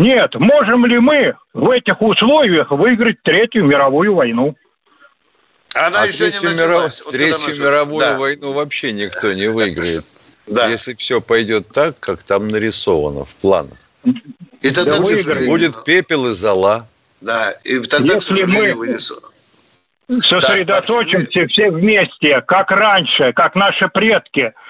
Нет, 0.00 0.34
можем 0.36 0.86
ли 0.86 0.98
мы 0.98 1.34
в 1.52 1.68
этих 1.68 2.00
условиях 2.00 2.70
выиграть 2.70 3.22
Третью 3.22 3.66
мировую 3.66 4.14
войну? 4.14 4.56
Она 5.74 6.04
а 6.04 6.06
еще 6.06 6.30
Третью, 6.30 6.48
не 6.48 6.54
началась. 6.54 7.00
Миров... 7.00 7.12
Третью 7.12 7.62
мировую 7.62 8.00
да. 8.00 8.18
войну 8.18 8.52
вообще 8.52 8.92
никто 8.92 9.30
не 9.34 9.48
выиграет. 9.48 10.06
Да. 10.46 10.68
Если 10.68 10.94
все 10.94 11.20
пойдет 11.20 11.68
так, 11.68 12.00
как 12.00 12.22
там 12.22 12.48
нарисовано 12.48 13.26
в 13.26 13.34
планах. 13.34 13.76
И 14.62 14.70
тогда 14.70 14.96
да 14.96 15.02
выиграет. 15.02 15.46
будет 15.46 15.84
пепел 15.84 16.28
и 16.28 16.32
зола. 16.32 16.88
Да, 17.20 17.50
и 17.62 17.78
тогда, 17.80 18.14
Если 18.14 18.44
мы 18.44 18.74
вынесу. 18.74 19.20
сосредоточимся 20.08 21.40
да, 21.42 21.46
все 21.46 21.70
вместе, 21.70 22.40
как 22.46 22.70
раньше, 22.70 23.34
как 23.34 23.54
наши 23.54 23.86
предки– 23.88 24.54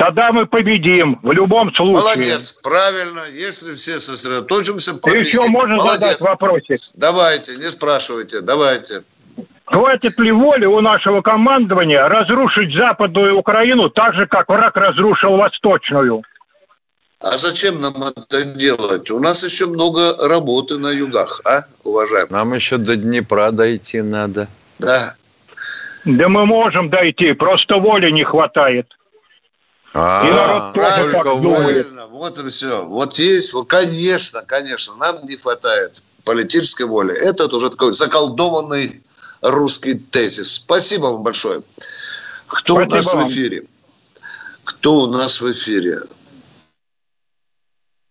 Тогда 0.00 0.32
мы 0.32 0.46
победим 0.46 1.20
в 1.22 1.30
любом 1.30 1.74
случае. 1.74 2.00
Молодец, 2.00 2.52
правильно. 2.62 3.20
Если 3.30 3.74
все 3.74 4.00
сосредоточимся, 4.00 4.94
победим. 4.98 5.20
Еще 5.20 5.46
можно 5.46 5.76
Молодец. 5.76 5.92
задать 5.92 6.20
вопросик? 6.22 6.78
Давайте, 6.96 7.56
не 7.56 7.68
спрашивайте, 7.68 8.40
давайте. 8.40 9.02
Хватит 9.66 10.18
ли 10.18 10.32
воли 10.32 10.64
у 10.64 10.80
нашего 10.80 11.20
командования 11.20 12.08
разрушить 12.08 12.74
Западную 12.74 13.36
Украину 13.36 13.90
так 13.90 14.14
же, 14.14 14.26
как 14.26 14.48
враг 14.48 14.74
разрушил 14.74 15.36
Восточную? 15.36 16.22
А 17.20 17.36
зачем 17.36 17.82
нам 17.82 18.02
это 18.02 18.44
делать? 18.44 19.10
У 19.10 19.20
нас 19.20 19.44
еще 19.44 19.66
много 19.66 20.16
работы 20.26 20.78
на 20.78 20.88
югах, 20.88 21.42
а, 21.44 21.64
уважаемые? 21.84 22.32
Нам 22.32 22.54
еще 22.54 22.78
до 22.78 22.96
Днепра 22.96 23.50
дойти 23.50 24.00
надо. 24.00 24.48
Да. 24.78 25.14
Да 26.06 26.28
мы 26.30 26.46
можем 26.46 26.88
дойти, 26.88 27.34
просто 27.34 27.76
воли 27.76 28.10
не 28.10 28.24
хватает. 28.24 28.86
А, 29.92 30.26
и 30.26 30.30
народ 30.30 30.74
тоже 30.74 31.12
так 31.12 31.24
думает. 31.24 31.88
Вот 32.10 32.38
и 32.38 32.48
все. 32.48 32.84
Вот 32.84 33.18
есть, 33.18 33.52
вот, 33.52 33.68
конечно, 33.68 34.42
конечно, 34.42 34.96
нам 34.96 35.26
не 35.26 35.36
хватает 35.36 36.00
политической 36.24 36.86
воли. 36.86 37.14
Это 37.14 37.46
уже 37.54 37.70
такой 37.70 37.92
заколдованный 37.92 39.02
русский 39.42 39.94
тезис. 39.94 40.54
Спасибо 40.56 41.06
вам 41.06 41.22
большое. 41.22 41.62
Кто 42.46 42.74
Спасибо 42.74 42.92
у 42.92 42.96
нас 42.96 43.14
вам. 43.14 43.24
в 43.24 43.28
эфире? 43.28 43.64
Кто 44.64 44.94
у 45.00 45.06
нас 45.06 45.40
в 45.40 45.50
эфире? 45.50 46.02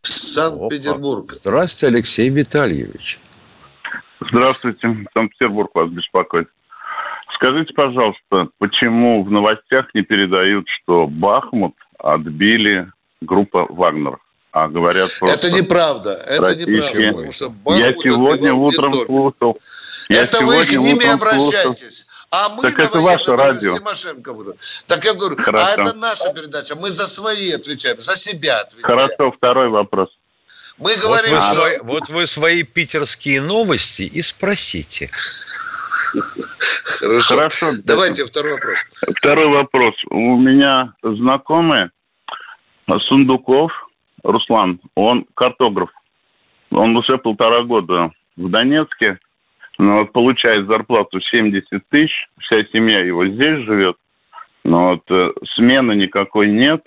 Санкт-Петербург. 0.03 1.31
Здравствуйте, 1.33 1.87
Алексей 1.87 2.29
Витальевич. 2.29 3.19
Здравствуйте. 4.21 5.07
Санкт-Петербург 5.13 5.71
вас 5.73 5.89
беспокоит. 5.89 6.49
Скажите, 7.41 7.73
пожалуйста, 7.73 8.49
почему 8.57 9.23
в 9.23 9.31
новостях 9.31 9.85
не 9.93 10.01
передают, 10.01 10.67
что 10.67 11.07
Бахмут 11.07 11.73
отбили 11.97 12.91
группа 13.21 13.65
Вагнер? 13.69 14.17
А 14.51 14.67
говорят 14.67 15.09
просто... 15.17 15.47
Это 15.47 15.55
неправда. 15.55 16.13
Это 16.15 16.53
неправда. 16.55 17.11
Потому 17.11 17.31
что 17.31 17.53
Я 17.75 17.93
сегодня 17.93 18.53
утром 18.53 19.05
слушал. 19.05 19.57
Я 20.09 20.23
это 20.23 20.43
вы 20.43 20.65
к 20.65 20.71
ними 20.71 21.05
обращайтесь. 21.05 22.07
А 22.29 22.49
мы 22.49 22.63
так 22.63 22.77
это 22.77 22.99
ваше 22.99 23.35
радио. 23.35 23.77
Тимошенко 23.77 24.33
будут. 24.33 24.57
Так 24.85 25.05
я 25.05 25.13
говорю, 25.13 25.35
а 25.39 25.41
Хорошо. 25.41 25.65
а 25.65 25.71
это 25.71 25.93
наша 25.93 26.33
передача. 26.33 26.75
Мы 26.75 26.89
за 26.89 27.07
свои 27.07 27.51
отвечаем, 27.53 27.99
за 27.99 28.15
себя 28.17 28.59
отвечаем. 28.59 28.95
Хорошо, 28.95 29.31
второй 29.31 29.69
вопрос. 29.69 30.09
Мы 30.77 30.95
говорим, 30.97 31.35
вот 31.35 31.55
вы, 31.55 31.71
что... 31.71 31.83
вот 31.83 32.09
вы 32.09 32.27
свои 32.27 32.63
питерские 32.63 33.41
новости 33.41 34.01
и 34.01 34.21
спросите. 34.21 35.09
Хорошо. 36.89 37.35
Хорошо. 37.35 37.65
Давайте 37.85 38.25
второй 38.25 38.53
вопрос. 38.53 38.79
Второй 39.15 39.47
вопрос. 39.47 39.93
У 40.09 40.37
меня 40.37 40.93
знакомый 41.03 41.89
Сундуков 43.07 43.71
Руслан, 44.23 44.79
он 44.95 45.25
картограф. 45.35 45.89
Он 46.71 46.95
уже 46.95 47.17
полтора 47.17 47.63
года 47.63 48.11
в 48.35 48.49
Донецке, 48.49 49.19
но 49.77 50.05
получает 50.05 50.67
зарплату 50.67 51.19
70 51.21 51.81
тысяч, 51.89 52.27
вся 52.39 52.63
семья 52.71 52.99
его 52.99 53.25
здесь 53.27 53.65
живет. 53.65 53.95
Но 54.63 54.89
вот 54.89 55.03
э, 55.09 55.31
смены 55.55 55.93
никакой 55.93 56.49
нет. 56.51 56.83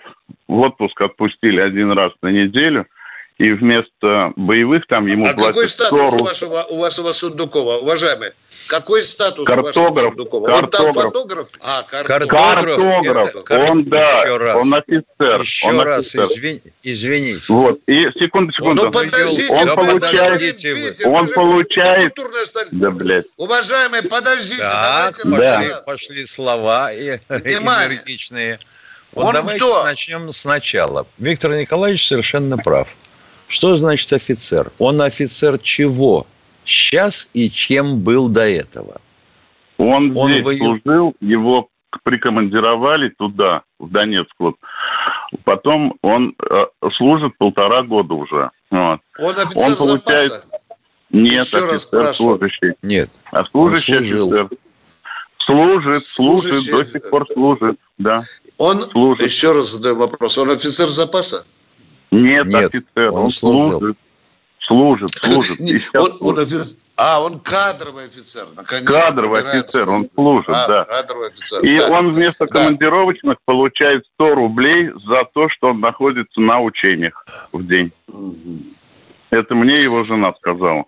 В 0.47 0.59
отпуск 0.59 1.01
отпустили 1.01 1.59
один 1.59 1.91
раз 1.91 2.11
на 2.21 2.29
неделю– 2.29 2.85
и 3.37 3.51
вместо 3.51 4.31
боевых 4.35 4.85
там 4.87 5.07
ему 5.07 5.27
а 5.27 5.33
платят 5.33 5.55
какой 5.55 5.69
статус 5.69 6.09
40... 6.09 6.13
у 6.13 6.23
вашего, 6.23 6.63
у 6.69 6.79
вашего 6.79 7.11
Сундукова, 7.11 7.77
уважаемый? 7.77 8.31
Какой 8.67 9.03
статус 9.03 9.47
картограф, 9.47 9.75
у 9.75 9.93
вашего 9.93 10.09
Сундукова? 10.09 10.47
Картограф. 10.47 10.87
Он 10.87 10.93
там 10.93 11.11
фотограф? 11.11 11.47
А, 11.61 11.83
картограф. 11.83 12.27
Картограф. 12.29 13.35
Это, 13.35 13.71
он, 13.71 13.83
да, 13.85 14.21
еще 14.21 14.37
раз. 14.37 14.55
он 14.57 14.73
офицер. 14.73 15.41
Еще 15.41 15.67
он 15.69 15.79
раз, 15.81 16.15
извини, 16.15 16.61
извините. 16.83 17.41
Вот, 17.49 17.79
и 17.87 18.01
секунду, 18.19 18.53
секунду. 18.53 18.85
Ну, 18.85 18.91
подождите, 18.91 19.53
он 19.53 19.65
да 19.65 19.75
получает, 19.75 20.57
Питер, 20.57 21.07
он 21.07 21.27
получает, 21.27 22.17
да, 22.71 22.91
блядь. 22.91 23.25
Уважаемый, 23.37 24.03
подождите, 24.03 24.61
так, 24.61 25.19
давайте 25.23 25.69
пошли, 25.85 25.85
пошли 25.85 26.25
слова 26.25 26.93
и, 26.93 27.17
энергичные. 27.29 28.59
Вот 29.13 29.27
он 29.27 29.33
давайте 29.33 29.59
кто? 29.59 29.83
начнем 29.83 30.31
сначала. 30.31 31.05
Виктор 31.19 31.51
Николаевич 31.51 32.07
совершенно 32.07 32.57
прав. 32.57 32.87
Что 33.47 33.75
значит 33.77 34.11
офицер? 34.13 34.71
Он 34.79 35.01
офицер 35.01 35.57
чего? 35.59 36.25
Сейчас 36.65 37.29
и 37.33 37.49
чем 37.49 37.99
был 37.99 38.29
до 38.29 38.47
этого? 38.47 39.01
Он, 39.77 40.17
он 40.17 40.31
здесь 40.31 40.45
воев... 40.45 40.59
служил, 40.59 41.15
его 41.19 41.67
прикомандировали 42.03 43.09
туда, 43.09 43.63
в 43.79 43.89
Донецк. 43.89 44.31
Вот. 44.39 44.55
Потом 45.43 45.95
он 46.01 46.35
э, 46.49 46.65
служит 46.97 47.37
полтора 47.37 47.83
года 47.83 48.13
уже. 48.13 48.49
Вот. 48.71 48.99
Он 49.19 49.31
офицер 49.37 49.71
он 49.71 49.75
получает... 49.75 50.31
запаса? 50.31 50.47
Нет, 51.13 51.45
Еще 51.45 51.57
офицер 51.57 52.13
служащий. 52.13 52.73
Нет. 52.81 53.09
А 53.31 53.45
служащий 53.45 53.93
офицер. 53.93 54.49
Служит, 55.45 55.97
служит, 55.99 56.55
служит, 56.55 56.71
до 56.71 56.85
сих 56.85 57.09
пор 57.09 57.27
служит, 57.31 57.77
да. 57.97 58.23
Он, 58.57 58.81
служит. 58.81 59.23
еще 59.29 59.51
раз 59.51 59.71
задаю 59.71 59.97
вопрос, 59.97 60.37
он 60.37 60.51
офицер 60.51 60.87
запаса? 60.87 61.45
Нет, 62.13 62.47
Нет 62.47 62.65
офицер, 62.65 63.11
он, 63.11 63.23
он 63.25 63.29
служит. 63.29 63.97
служит, 64.59 65.09
служит. 65.15 65.59
он, 65.95 66.11
он 66.21 66.39
офицер, 66.39 66.77
а, 66.95 67.21
он 67.21 67.39
кадровый 67.39 68.05
офицер. 68.05 68.47
Наконец 68.55 68.87
кадровый 68.87 69.41
офицер, 69.41 69.89
он 69.89 70.07
служит, 70.13 70.49
а, 70.49 70.67
да. 70.67 70.83
Кадровый 70.83 71.29
офицер. 71.29 71.63
И 71.63 71.77
да. 71.77 71.89
он 71.89 72.11
вместо 72.11 72.45
да. 72.45 72.53
командировочных 72.53 73.37
получает 73.45 74.05
100 74.15 74.35
рублей 74.35 74.91
за 75.05 75.23
то, 75.33 75.49
что 75.49 75.69
он 75.69 75.79
находится 75.79 76.39
на 76.39 76.59
учениях 76.61 77.25
в 77.51 77.65
день. 77.65 77.91
Угу. 78.07 78.59
Это 79.31 79.55
мне 79.55 79.73
его 79.73 80.03
жена 80.03 80.33
сказала. 80.37 80.85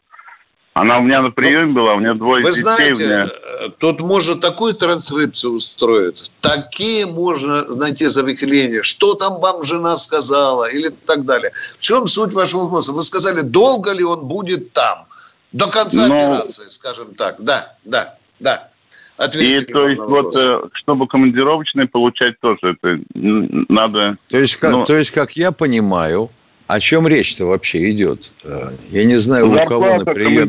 Она 0.75 0.97
у 0.97 1.03
меня 1.03 1.21
на 1.21 1.31
приеме 1.31 1.71
была, 1.71 1.93
у 1.93 1.99
меня 1.99 2.13
двое 2.15 2.43
Вы 2.43 2.49
детей. 2.49 2.63
Знаете, 2.63 3.05
меня... 3.05 3.27
Э, 3.61 3.69
тут 3.79 4.01
можно 4.01 4.35
такую 4.35 4.73
транскрипцию 4.73 5.53
устроить, 5.53 6.33
такие 6.41 7.05
можно 7.05 7.63
найти 7.77 8.07
завихления, 8.07 8.83
что 8.83 9.13
там 9.13 9.39
вам 9.39 9.63
жена 9.63 9.95
сказала 9.95 10.65
или 10.65 10.89
так 10.89 11.23
далее. 11.23 11.53
В 11.79 11.81
чем 11.81 12.07
суть 12.07 12.33
вашего 12.33 12.63
вопроса? 12.63 12.91
Вы 12.91 13.03
сказали, 13.03 13.39
долго 13.39 13.93
ли 13.93 14.03
он 14.03 14.25
будет 14.25 14.73
там? 14.73 15.05
До 15.53 15.67
конца 15.67 16.07
Но... 16.07 16.15
операции, 16.17 16.65
скажем 16.67 17.15
так. 17.15 17.37
Да, 17.39 17.73
да, 17.85 18.15
да. 18.41 18.67
Ответьте 19.15 19.71
и 19.71 19.73
то 19.73 19.87
есть 19.87 20.01
вот, 20.01 20.35
э, 20.35 20.59
чтобы 20.73 21.07
командировочные 21.07 21.87
получать 21.87 22.37
тоже, 22.41 22.75
это 22.77 22.99
надо... 23.13 24.17
То 24.27 24.39
есть, 24.39 24.57
как, 24.57 24.71
ну... 24.73 24.83
то 24.83 24.97
есть, 24.97 25.11
как 25.11 25.37
я 25.37 25.53
понимаю, 25.53 26.31
о 26.67 26.79
чем 26.79 27.07
речь-то 27.07 27.45
вообще 27.45 27.91
идет? 27.91 28.31
Э, 28.43 28.71
я 28.89 29.05
не 29.05 29.17
знаю, 29.17 29.51
у 29.51 29.65
кого 29.65 29.97
на 29.97 30.05
приеме. 30.05 30.45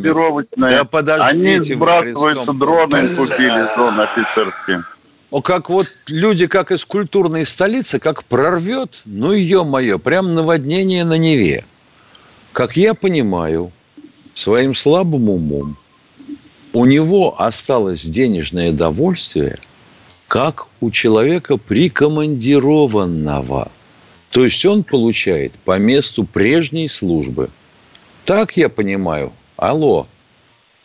Да 0.57 0.85
подождите. 0.85 1.57
Они 1.57 1.63
сбрасываются 1.63 2.53
дроны, 2.53 2.99
купили 3.17 3.75
дрон 3.75 4.01
офицерские. 4.01 4.83
О, 5.31 5.43
как 5.43 5.69
вот 5.69 5.89
люди, 6.09 6.47
как 6.47 6.73
из 6.73 6.87
культурной 6.87 7.45
столицы, 7.45 7.99
как 7.99 8.25
прорвет, 8.25 9.03
ну, 9.05 9.33
ё-моё, 9.33 9.99
прям 9.99 10.35
наводнение 10.35 11.05
на 11.05 11.19
Неве. 11.19 11.65
Как 12.53 12.77
я 12.77 12.95
понимаю, 12.95 13.73
своим 14.35 14.75
слабым 14.75 15.29
умом, 15.29 15.77
у 16.73 16.87
него 16.87 17.39
осталось 17.39 18.01
денежное 18.03 18.73
довольствие, 18.73 19.59
как 20.29 20.69
у 20.81 20.91
человека 20.91 21.59
прикомандированного– 21.59 23.71
то 24.37 24.44
есть 24.44 24.66
он 24.66 24.85
получает 24.85 25.59
по 25.61 25.79
месту 25.79 26.25
прежней 26.25 26.88
службы. 26.90 27.49
Так 28.27 28.55
я 28.59 28.68
понимаю. 28.68 29.33
Алло. 29.57 30.07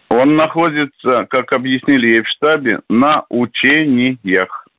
Он 0.08 0.38
находится, 0.38 1.28
как 1.30 1.52
объяснили 1.52 2.08
ей 2.08 2.22
в 2.22 2.30
штабе, 2.30 2.80
на 2.88 3.26
учениях. 3.28 4.70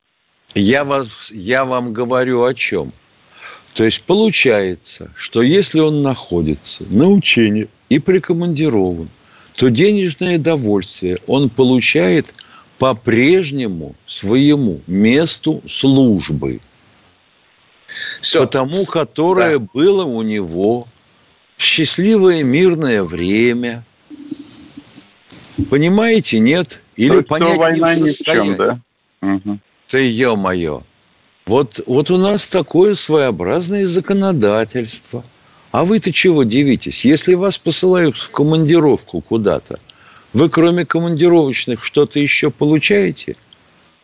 Я, 0.55 0.85
вас, 0.85 1.29
я 1.31 1.65
вам 1.65 1.93
говорю 1.93 2.45
о 2.45 2.55
чем. 2.55 2.93
То 3.75 3.83
есть 3.83 4.03
получается, 4.05 5.11
что 5.15 5.43
если 5.43 5.79
он 5.79 6.01
находится 6.01 6.83
на 6.89 7.09
учении 7.09 7.69
и 7.89 7.99
прикомандирован, 7.99 9.07
то 9.55 9.69
денежное 9.69 10.39
довольствие 10.39 11.19
он 11.27 11.51
получает 11.51 12.33
по 12.79 12.95
прежнему 12.95 13.95
своему 14.07 14.81
месту 14.87 15.61
службы– 15.67 16.59
все. 18.21 18.41
Потому, 18.41 18.85
которое 18.85 19.59
да. 19.59 19.67
было 19.73 20.03
у 20.03 20.21
него 20.21 20.87
счастливое 21.57 22.43
мирное 22.43 23.03
время. 23.03 23.83
Понимаете, 25.69 26.39
нет? 26.39 26.81
Или 26.95 27.17
То 27.17 27.23
понять 27.23 27.57
война 27.57 27.95
не 27.95 28.03
в 28.03 28.07
состоянии. 28.07 28.51
Ни 28.51 28.55
да? 28.55 28.79
Угу. 29.21 29.59
Ты, 29.87 30.09
ё-моё. 30.09 30.83
Вот, 31.45 31.81
вот 31.85 32.09
у 32.09 32.17
нас 32.17 32.47
такое 32.47 32.95
своеобразное 32.95 33.85
законодательство. 33.85 35.23
А 35.71 35.85
вы-то 35.85 36.11
чего 36.11 36.43
дивитесь? 36.43 37.03
Если 37.03 37.33
вас 37.33 37.57
посылают 37.57 38.15
в 38.15 38.29
командировку 38.29 39.21
куда-то, 39.21 39.79
вы 40.31 40.49
кроме 40.49 40.85
командировочных 40.85 41.83
что-то 41.83 42.19
еще 42.19 42.51
получаете? 42.51 43.35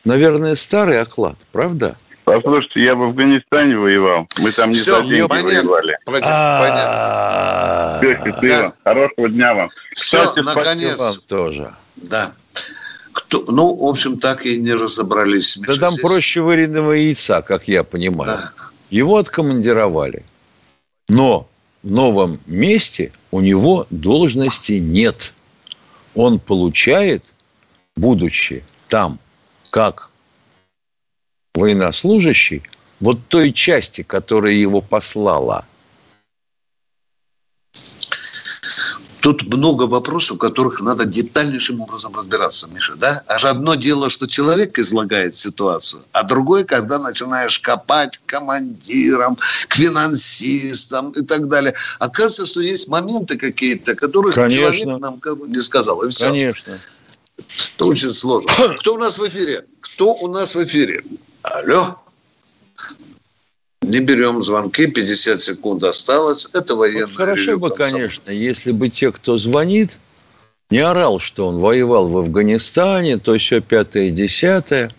Наверное, 0.04 0.56
старый 0.56 0.99
оклад, 0.99 1.38
правда? 1.52 1.97
Послушайте, 2.30 2.84
я 2.84 2.94
в 2.94 3.02
Афганистане 3.02 3.76
воевал. 3.76 4.28
Мы 4.38 4.52
там 4.52 4.70
не 4.70 4.76
Все, 4.76 5.02
за 5.02 5.08
деньги 5.08 5.22
воевали. 5.22 5.98
Понятно. 6.06 7.98
Все, 7.98 8.13
счастливо. 8.24 8.74
Хорошего 8.84 9.30
дня 9.30 9.54
вам. 9.56 9.70
Все, 9.94 10.32
наконец. 10.36 11.18
тоже. 11.28 11.74
Да. 11.96 12.34
Кто, 13.13 13.44
ну, 13.48 13.76
в 13.76 13.84
общем, 13.84 14.20
так 14.20 14.46
и 14.46 14.58
не 14.58 14.76
разобрались. 14.76 15.58
Да 15.58 15.76
там 15.78 15.96
проще 16.00 16.42
вареного 16.42 16.92
яйца, 16.92 17.42
как 17.42 17.68
я 17.68 17.84
понимаю. 17.84 18.38
Да. 18.38 18.52
Его 18.92 19.18
откомандировали. 19.18 20.24
Но 21.08 21.50
в 21.82 21.92
новом 21.92 22.39
месте 22.46 23.12
у 23.32 23.42
него 23.42 23.88
должности 23.89 24.74
нет. 24.74 25.34
Он 26.13 26.38
получает, 26.39 27.34
будучи 27.96 28.63
там, 28.88 29.18
как 29.72 30.12
военнослужащий 31.60 32.63
вот 33.00 33.19
той 33.28 33.52
части, 33.54 34.04
которая 34.04 34.54
его 34.54 34.82
послала? 34.82 35.65
Тут 39.22 39.54
много 39.54 39.84
вопросов, 39.84 40.38
в 40.38 40.39
которых 40.39 40.80
надо 40.80 41.04
детальнейшим 41.06 41.82
образом 41.82 42.15
разбираться, 42.15 42.69
Миша, 42.69 42.95
да? 42.95 43.22
Аж 43.28 43.45
одно 43.45 43.76
дело, 43.76 44.10
что 44.10 44.28
человек 44.28 44.80
излагает 44.80 45.36
ситуацию, 45.36 46.04
а 46.13 46.24
другое, 46.24 46.63
когда 46.63 47.00
начинаешь 47.00 47.60
копать 47.60 48.17
к 48.17 48.26
командирам, 48.26 49.38
к 49.67 49.76
финансистам 49.76 51.12
и 51.12 51.26
так 51.26 51.50
далее. 51.50 51.74
Оказывается, 52.00 52.45
что 52.45 52.62
есть 52.62 52.88
моменты 52.88 53.38
какие-то, 53.38 53.93
которых 53.95 54.36
Конечно. 54.36 54.74
человек 54.74 55.02
нам 55.02 55.22
не 55.48 55.60
сказал. 55.60 56.02
И 56.04 56.10
все. 56.10 56.28
Конечно. 56.28 56.74
Это 57.76 57.86
очень 57.86 58.12
сложно. 58.12 58.52
Кто 58.80 58.95
у 58.95 58.98
нас 58.98 59.19
в 59.19 59.28
эфире? 59.28 59.65
Кто 59.82 60.13
у 60.13 60.28
нас 60.30 60.56
в 60.56 60.63
эфире? 60.63 61.04
Алло. 61.43 61.95
Не 63.82 63.99
берем 63.99 64.41
звонки, 64.41 64.88
50 64.88 65.39
секунд 65.39 65.84
осталось. 65.84 66.49
Это 66.54 66.75
военное 66.75 67.06
вот 67.06 67.15
Хорошо 67.15 67.58
бы, 67.58 67.69
конечно, 67.71 68.30
если 68.30 68.71
бы 68.71 68.89
те, 68.89 69.12
кто 69.12 69.38
звонит, 69.38 69.97
не 70.69 70.80
орал, 70.80 71.19
что 71.19 71.47
он 71.47 71.58
воевал 71.58 72.08
в 72.10 72.17
Афганистане, 72.17 73.17
то 73.17 73.38
все 73.38 73.62
пятое, 73.62 74.12
десятое, 74.12 74.91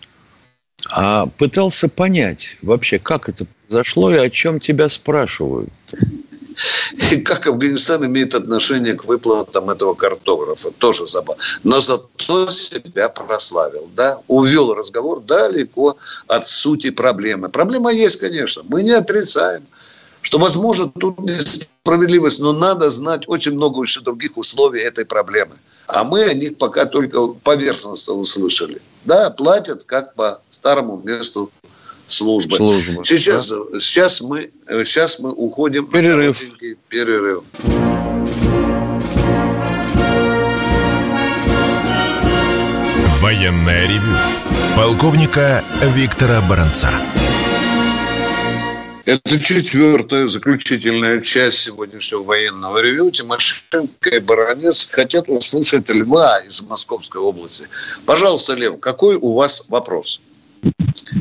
а 0.89 1.27
пытался 1.27 1.87
понять 1.87 2.57
вообще, 2.61 2.99
как 2.99 3.29
это 3.29 3.45
произошло 3.45 4.11
и 4.11 4.17
о 4.17 4.29
чем 4.29 4.59
тебя 4.59 4.89
спрашивают. 4.89 5.69
И 7.11 7.17
как 7.17 7.47
Афганистан 7.47 8.05
имеет 8.05 8.35
отношение 8.35 8.95
к 8.95 9.05
выплатам 9.05 9.69
этого 9.69 9.93
картографа, 9.93 10.71
тоже 10.71 11.07
забавно. 11.07 11.41
Но 11.63 11.79
зато 11.79 12.49
себя 12.51 13.09
прославил, 13.09 13.89
да, 13.95 14.19
увел 14.27 14.73
разговор 14.73 15.21
далеко 15.21 15.97
от 16.27 16.47
сути 16.47 16.89
проблемы. 16.89 17.49
Проблема 17.49 17.91
есть, 17.91 18.19
конечно, 18.19 18.63
мы 18.67 18.83
не 18.83 18.91
отрицаем 18.91 19.63
что, 20.21 20.37
возможно, 20.37 20.89
тут 20.89 21.19
несправедливость, 21.19 22.39
но 22.39 22.53
надо 22.53 22.89
знать 22.89 23.23
очень 23.27 23.53
много 23.53 23.81
еще 23.81 24.01
других 24.01 24.37
условий 24.37 24.81
этой 24.81 25.03
проблемы. 25.03 25.55
А 25.87 26.03
мы 26.03 26.23
о 26.23 26.33
них 26.33 26.57
пока 26.57 26.85
только 26.85 27.27
поверхностно 27.27 28.13
услышали. 28.13 28.81
Да, 29.03 29.29
платят 29.31 29.83
как 29.83 30.13
по 30.13 30.41
старому 30.49 31.01
месту 31.03 31.51
службы. 32.11 32.57
службы 32.57 33.03
сейчас, 33.03 33.49
да? 33.49 33.79
сейчас, 33.79 34.21
мы, 34.21 34.49
сейчас 34.67 35.19
мы 35.19 35.31
уходим 35.31 35.87
перерыв. 35.87 36.41
на 36.41 36.75
перерыв. 36.89 37.43
Военная 43.21 43.87
ревю. 43.87 44.17
Полковника 44.75 45.63
Виктора 45.95 46.41
Баранца. 46.41 46.89
Это 49.05 49.39
четвертая 49.39 50.27
заключительная 50.27 51.21
часть 51.21 51.57
сегодняшнего 51.57 52.23
военного 52.23 52.79
ревю. 52.79 53.11
Тимошенко 53.11 54.09
и 54.09 54.19
Баранец 54.19 54.89
хотят 54.89 55.27
услышать 55.27 55.89
Льва 55.89 56.39
из 56.39 56.61
Московской 56.63 57.21
области. 57.21 57.67
Пожалуйста, 58.05 58.53
Лев, 58.53 58.79
какой 58.79 59.17
у 59.17 59.33
вас 59.33 59.65
вопрос? 59.69 60.21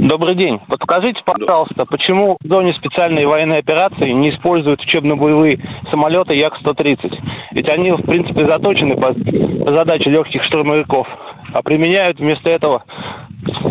Добрый 0.00 0.34
день. 0.34 0.58
Подскажите, 0.66 1.20
пожалуйста, 1.26 1.84
почему 1.84 2.38
в 2.42 2.48
зоне 2.48 2.72
специальной 2.72 3.26
военной 3.26 3.58
операции 3.58 4.10
не 4.12 4.30
используют 4.30 4.80
учебно-боевые 4.80 5.60
самолеты 5.90 6.34
Як-130? 6.36 7.18
Ведь 7.50 7.68
они, 7.68 7.92
в 7.92 8.02
принципе, 8.02 8.46
заточены 8.46 8.96
под 8.96 9.18
задачи 9.18 10.09
легких 10.09 10.42
штурмовиков. 10.44 11.07
А 11.53 11.62
применяют 11.62 12.18
вместо 12.18 12.48
этого, 12.48 12.84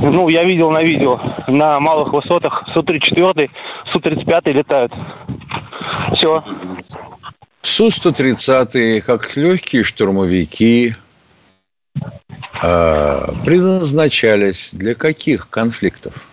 ну, 0.04 0.30
я 0.30 0.44
видел 0.44 0.70
на 0.70 0.84
видео, 0.84 1.20
на 1.48 1.80
малых 1.80 2.14
высотах 2.14 2.64
Су-34, 2.76 3.50
Су-35 3.92 4.52
летают. 4.52 4.94
Все. 6.14 6.44
Су-130, 7.62 9.02
как 9.02 9.36
легкие 9.36 9.84
штурмовики, 9.84 10.94
предназначались 13.46 14.70
для 14.74 14.96
каких 14.96 15.50
конфликтов? 15.50 16.28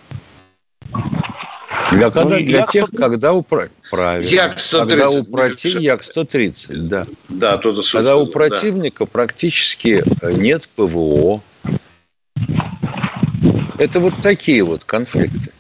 Для, 1.90 2.10
когда, 2.10 2.38
для 2.38 2.58
Як 2.58 2.70
тех, 2.70 2.90
когда 2.90 3.32
упра... 3.32 3.68
правильно. 3.90 4.28
Як 4.28 4.58
130. 4.58 4.90
Когда 4.90 5.08
у 5.08 5.24
против... 5.24 5.80
Як 5.80 6.02
130, 6.02 6.88
да. 6.88 7.04
Да, 7.28 7.58
то 7.58 7.82
Когда 7.92 8.16
у 8.16 8.26
противника 8.26 9.04
да. 9.04 9.10
практически 9.12 10.02
нет 10.22 10.68
ПВО. 10.74 11.40
Это 13.78 14.00
вот 14.00 14.14
такие 14.22 14.62
вот 14.62 14.84
конфликты. 14.84 15.52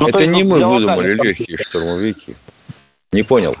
Ну, 0.00 0.08
Это 0.08 0.26
не 0.26 0.42
мы 0.42 0.58
выдумали 0.64 1.14
легкие 1.14 1.58
штурмовики. 1.58 2.34
Не 3.12 3.22
понял. 3.22 3.56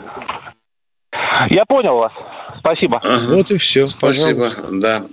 Я 1.50 1.64
понял 1.64 1.96
вас. 1.96 2.12
Спасибо. 2.62 3.00
Ага. 3.02 3.34
Вот 3.34 3.50
и 3.50 3.56
все. 3.58 3.86
Спасибо. 3.88 4.48
Пожалуйста. 4.48 4.68
Да. 4.72 5.06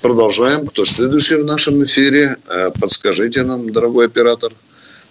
Продолжаем. 0.00 0.66
Кто 0.66 0.84
следующий 0.86 1.36
в 1.36 1.44
нашем 1.44 1.84
эфире? 1.84 2.36
Э, 2.48 2.70
подскажите 2.80 3.42
нам, 3.42 3.70
дорогой 3.70 4.06
оператор, 4.06 4.52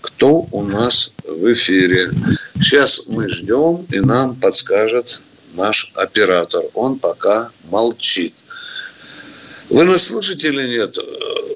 кто 0.01 0.47
у 0.51 0.64
нас 0.64 1.14
в 1.24 1.53
эфире. 1.53 2.09
Сейчас 2.55 3.07
мы 3.07 3.30
ждем, 3.30 3.86
и 3.91 3.99
нам 3.99 4.36
подскажет 4.36 5.22
наш 5.53 5.91
оператор. 5.95 6.64
Он 6.74 6.97
пока 6.97 7.51
молчит. 7.70 8.34
Вы 9.70 9.84
нас 9.84 10.07
слышите 10.07 10.49
или 10.49 10.68
нет? 10.68 10.97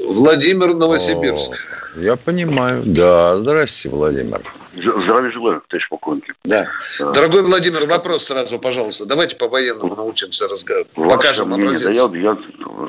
Владимир 0.08 0.76
Новосибирск. 0.76 1.66
О, 1.96 2.00
я 2.00 2.16
понимаю. 2.16 2.84
Да, 2.86 3.40
здравствуйте, 3.40 3.96
Владимир. 3.96 4.42
Здравия 4.76 5.32
желаю, 5.32 5.62
товарищ 5.68 5.88
полковник. 5.90 6.36
Да. 6.44 6.68
да. 7.00 7.12
Дорогой 7.12 7.44
Владимир, 7.44 7.86
вопрос 7.86 8.26
сразу, 8.26 8.60
пожалуйста. 8.60 9.06
Давайте 9.06 9.36
по 9.36 9.48
военному 9.48 9.96
научимся 9.96 10.48
разговаривать. 10.48 10.92
Покажем 10.94 11.48
мнение, 11.50 11.68
образец. 11.68 12.12
Да, 12.12 12.18
я, 12.18 12.32
я, 12.32 12.38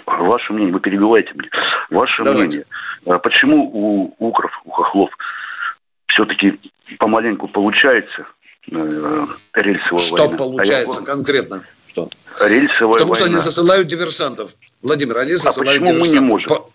ваше 0.07 0.53
мнение, 0.53 0.73
вы 0.73 0.81
перебиваете 0.81 1.31
мне. 1.35 1.49
Ваше 1.91 2.23
Давайте. 2.25 2.47
мнение. 2.49 2.67
А 3.07 3.19
почему 3.19 3.71
у 3.73 4.15
укров, 4.19 4.51
у 4.65 4.71
хохлов 4.71 5.11
все-таки 6.09 6.59
помаленьку 6.99 7.49
получается 7.49 8.27
э, 8.71 9.27
рельсовая 9.55 9.99
Что 9.99 10.17
война? 10.17 10.37
получается 10.37 10.99
а 10.99 11.09
я... 11.09 11.15
конкретно? 11.15 11.65
Что? 11.89 12.11
Рельсовая 12.41 12.95
Потому 12.95 13.11
война. 13.11 13.15
что 13.15 13.25
они 13.27 13.37
засылают 13.37 13.87
диверсантов. 13.87 14.53
Владимир, 14.83 15.19
они 15.19 15.35
засылают 15.35 15.83
а 15.83 15.85
почему 15.85 15.99
диверсантов. 15.99 16.13
мы 16.13 16.21
не 16.21 16.29
можем? 16.29 16.49
По... 16.49 16.69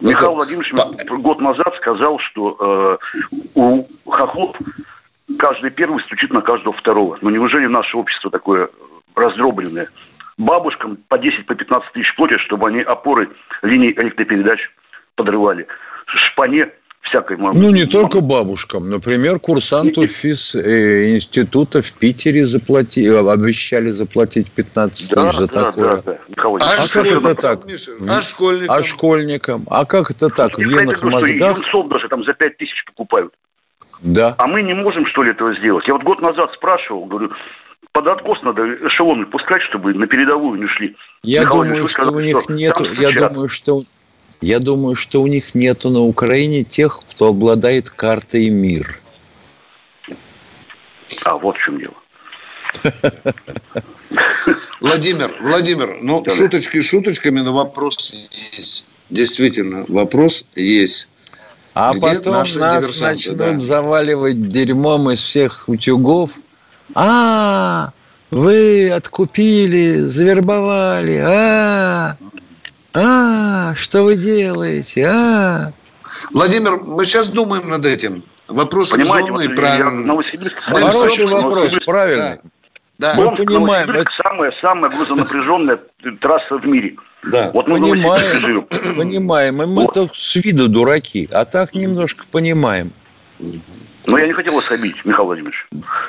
Михаил 0.00 0.34
Владимирович 0.34 0.72
По... 1.08 1.16
год 1.16 1.40
назад 1.40 1.74
сказал, 1.76 2.18
что 2.18 2.98
э, 3.32 3.36
у 3.54 3.84
хохлов 4.08 4.56
каждый 5.38 5.70
первый 5.70 6.02
стучит 6.04 6.32
на 6.32 6.40
каждого 6.40 6.76
второго. 6.76 7.18
Но 7.20 7.30
неужели 7.30 7.66
наше 7.66 7.96
общество 7.96 8.30
такое 8.30 8.68
раздробленное? 9.14 9.88
Бабушкам 10.38 10.96
по 11.08 11.18
10, 11.18 11.46
по 11.46 11.54
15 11.54 11.92
тысяч 11.92 12.14
платят, 12.16 12.40
чтобы 12.40 12.68
они 12.68 12.80
опоры 12.80 13.30
линий 13.62 13.92
электропередач 13.92 14.60
подрывали. 15.16 15.66
Шпане 16.06 16.70
всякой 17.00 17.36
Ну, 17.38 17.70
не 17.70 17.86
только 17.86 18.20
бабушкам. 18.20 18.90
Например, 18.90 19.38
курсанту 19.38 20.06
физ 20.06 20.54
э, 20.54 21.14
института 21.14 21.82
в 21.82 21.92
Питере 21.92 22.46
заплати, 22.46 23.04
э, 23.04 23.18
обещали 23.18 23.88
заплатить 23.88 24.50
15 24.50 25.10
да, 25.10 25.22
тысяч 25.22 25.38
за 25.38 25.46
да, 25.48 25.64
такое. 25.64 25.96
Да, 25.96 26.02
да. 26.02 26.18
А, 26.36 26.56
а 26.56 26.92
как 26.92 27.06
это 27.06 27.34
так? 27.34 27.60
А 28.08 28.22
школьникам? 28.22 28.76
А 28.76 28.82
школьникам? 28.82 29.66
А 29.70 29.84
как 29.84 30.10
это 30.10 30.28
так? 30.28 30.58
В 30.58 30.60
венах 30.60 31.02
мозгах? 31.02 31.66
Что 31.66 31.82
даже 31.84 32.08
там 32.08 32.24
за 32.24 32.34
5 32.34 32.56
тысяч 32.58 32.84
покупают. 32.86 33.32
Да. 34.02 34.34
А 34.38 34.46
мы 34.46 34.62
не 34.62 34.74
можем, 34.74 35.06
что 35.06 35.22
ли, 35.22 35.30
этого 35.30 35.54
сделать? 35.56 35.86
Я 35.86 35.94
вот 35.94 36.02
год 36.02 36.22
назад 36.22 36.52
спрашивал, 36.54 37.04
говорю, 37.04 37.30
под 37.92 38.06
откос 38.06 38.42
надо 38.42 38.62
эшелоны 38.86 39.26
пускать, 39.26 39.62
чтобы 39.62 39.92
на 39.94 40.06
передовую 40.06 40.60
не 40.60 40.66
шли. 40.68 40.96
Я 41.22 41.42
Михаил 41.42 41.64
думаю, 41.64 41.88
что 41.88 42.02
сказали, 42.02 42.14
у 42.16 42.20
них 42.20 42.40
что 42.42 42.52
нету, 42.52 42.84
я 42.92 43.28
думаю, 43.28 43.48
что 43.48 43.82
я 44.40 44.58
думаю, 44.58 44.94
что 44.94 45.22
у 45.22 45.26
них 45.26 45.54
нету 45.54 45.90
на 45.90 46.00
Украине 46.00 46.64
тех, 46.64 47.00
кто 47.10 47.28
обладает 47.28 47.90
картой 47.90 48.48
мир. 48.48 49.00
А 51.24 51.36
вот 51.36 51.56
в 51.56 51.64
чем 51.64 51.78
дело. 51.78 51.94
Владимир, 54.80 55.36
Владимир, 55.40 55.98
ну, 56.02 56.22
да. 56.22 56.34
шуточки 56.34 56.80
шуточками, 56.80 57.40
но 57.40 57.52
вопрос 57.52 58.28
есть. 58.52 58.88
Действительно, 59.10 59.84
вопрос 59.88 60.46
есть. 60.54 61.08
А 61.74 61.92
Где 61.92 62.00
потом 62.00 62.32
нас 62.32 62.56
начнут 62.56 63.36
да? 63.36 63.56
заваливать 63.56 64.48
дерьмом 64.48 65.10
из 65.10 65.20
всех 65.20 65.68
утюгов. 65.68 66.38
А, 66.94 67.92
вы 68.30 68.90
откупили, 68.90 70.00
завербовали, 70.00 71.16
а, 71.18 71.30
а, 71.30 72.16
что 72.92 74.02
вы 74.02 74.16
делаете? 74.16 75.06
А? 75.06 75.72
Владимир, 76.32 76.76
мы 76.76 77.04
сейчас 77.04 77.30
думаем 77.30 77.68
над 77.68 77.86
этим. 77.86 78.24
Вопрос 78.48 78.90
Понимаете, 78.90 79.28
резонный, 79.28 79.46
вот 79.46 79.56
правильный. 79.56 80.06
Хороший 80.66 81.26
вопрос, 81.26 81.78
правильный. 81.86 82.40
Да. 82.98 83.14
Мы 83.14 83.34
понимаем. 83.36 83.90
Это 83.90 84.10
самая, 84.22 84.52
самая 84.60 84.90
грузонапряженная 84.90 85.78
трасса 86.20 86.56
в 86.56 86.66
мире. 86.66 86.96
Да. 87.24 87.50
Вот 87.54 87.68
мы 87.68 87.80
понимаем, 87.80 88.66
понимаем. 88.96 89.62
И 89.62 89.66
мы 89.66 89.84
вот. 89.86 90.10
с 90.14 90.36
виду 90.36 90.68
дураки, 90.68 91.28
а 91.32 91.44
так 91.44 91.74
немножко 91.74 92.24
понимаем. 92.30 92.92
Но 94.06 94.18
я 94.18 94.26
не 94.26 94.32
хотел 94.32 94.54
вас 94.54 94.70
обидеть, 94.70 95.04
Михаил 95.04 95.26
Владимирович. 95.26 95.66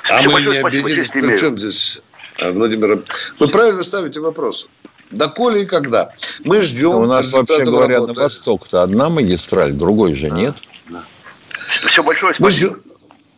А 0.10 0.20
Все 0.20 0.30
мы 0.30 0.42
не 0.42 0.58
обиделись. 0.58 1.10
Причем 1.10 1.58
здесь, 1.58 2.02
Владимир? 2.42 3.04
Вы 3.40 3.48
правильно 3.48 3.84
ставите 3.84 4.20
вопрос. 4.20 4.70
Доколе 5.12 5.64
и 5.64 5.66
когда? 5.66 6.14
Мы 6.44 6.62
ждем. 6.62 6.96
У 6.96 7.06
нас 7.06 7.32
вообще 7.34 7.64
говоря, 7.64 7.96
работы. 7.96 8.14
на 8.14 8.24
восток-то 8.24 8.84
одна 8.84 9.10
магистраль, 9.10 9.74
другой 9.74 10.14
же 10.14 10.30
да, 10.30 10.36
нет. 10.36 10.56
Да. 10.90 11.04
Все 11.88 12.04
большое 12.04 12.34
спасибо. 12.34 12.46
Мы 12.46 12.52
ждем, 12.52 12.92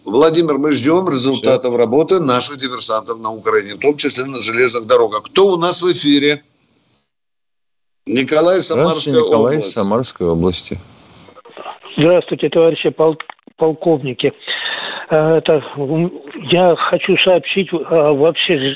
Владимир, 0.05 0.57
мы 0.57 0.71
ждем 0.71 1.07
результатов 1.07 1.71
Все. 1.71 1.77
работы 1.77 2.19
наших 2.19 2.57
диверсантов 2.57 3.19
на 3.19 3.31
Украине, 3.31 3.75
в 3.75 3.79
том 3.79 3.97
числе 3.97 4.25
на 4.25 4.39
железных 4.39 4.85
дорогах. 4.85 5.23
Кто 5.23 5.47
у 5.47 5.57
нас 5.57 5.81
в 5.81 5.91
эфире? 5.91 6.43
Николай 8.05 8.61
Самарская 8.61 9.15
Николай 9.15 9.55
область. 9.55 9.71
Самарской 9.71 10.27
области. 10.27 10.77
Здравствуйте, 11.97 12.49
товарищи 12.49 12.89
пол 12.89 13.17
полковники. 13.57 14.33
Э, 15.09 15.37
это, 15.37 15.63
я 16.51 16.75
хочу 16.75 17.15
сообщить 17.23 17.71
э, 17.71 17.77
вообще 17.77 18.75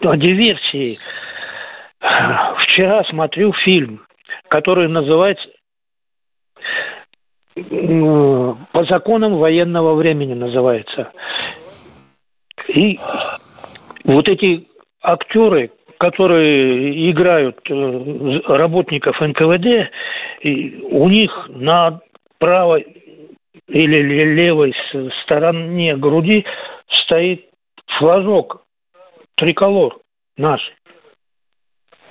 о 0.00 0.16
диверсии 0.16 0.84
Вчера 2.04 3.02
смотрю 3.04 3.52
фильм, 3.64 4.04
который 4.48 4.88
называется 4.88 5.48
«По 7.54 8.84
законам 8.84 9.36
военного 9.36 9.94
времени» 9.94 10.34
называется. 10.34 11.12
И 12.68 12.98
вот 14.04 14.28
эти 14.28 14.68
актеры, 15.02 15.70
которые 15.98 17.10
играют 17.10 17.58
э, 17.70 18.40
работников 18.48 19.20
НКВД, 19.20 19.90
у 20.90 21.08
них 21.08 21.46
на 21.48 22.00
правой 22.38 22.86
или 23.68 24.34
левой 24.34 24.74
стороне 25.22 25.96
груди 25.96 26.44
стоит 27.04 27.48
флажок 27.98 28.62
триколор 29.36 29.98
наш. 30.36 30.60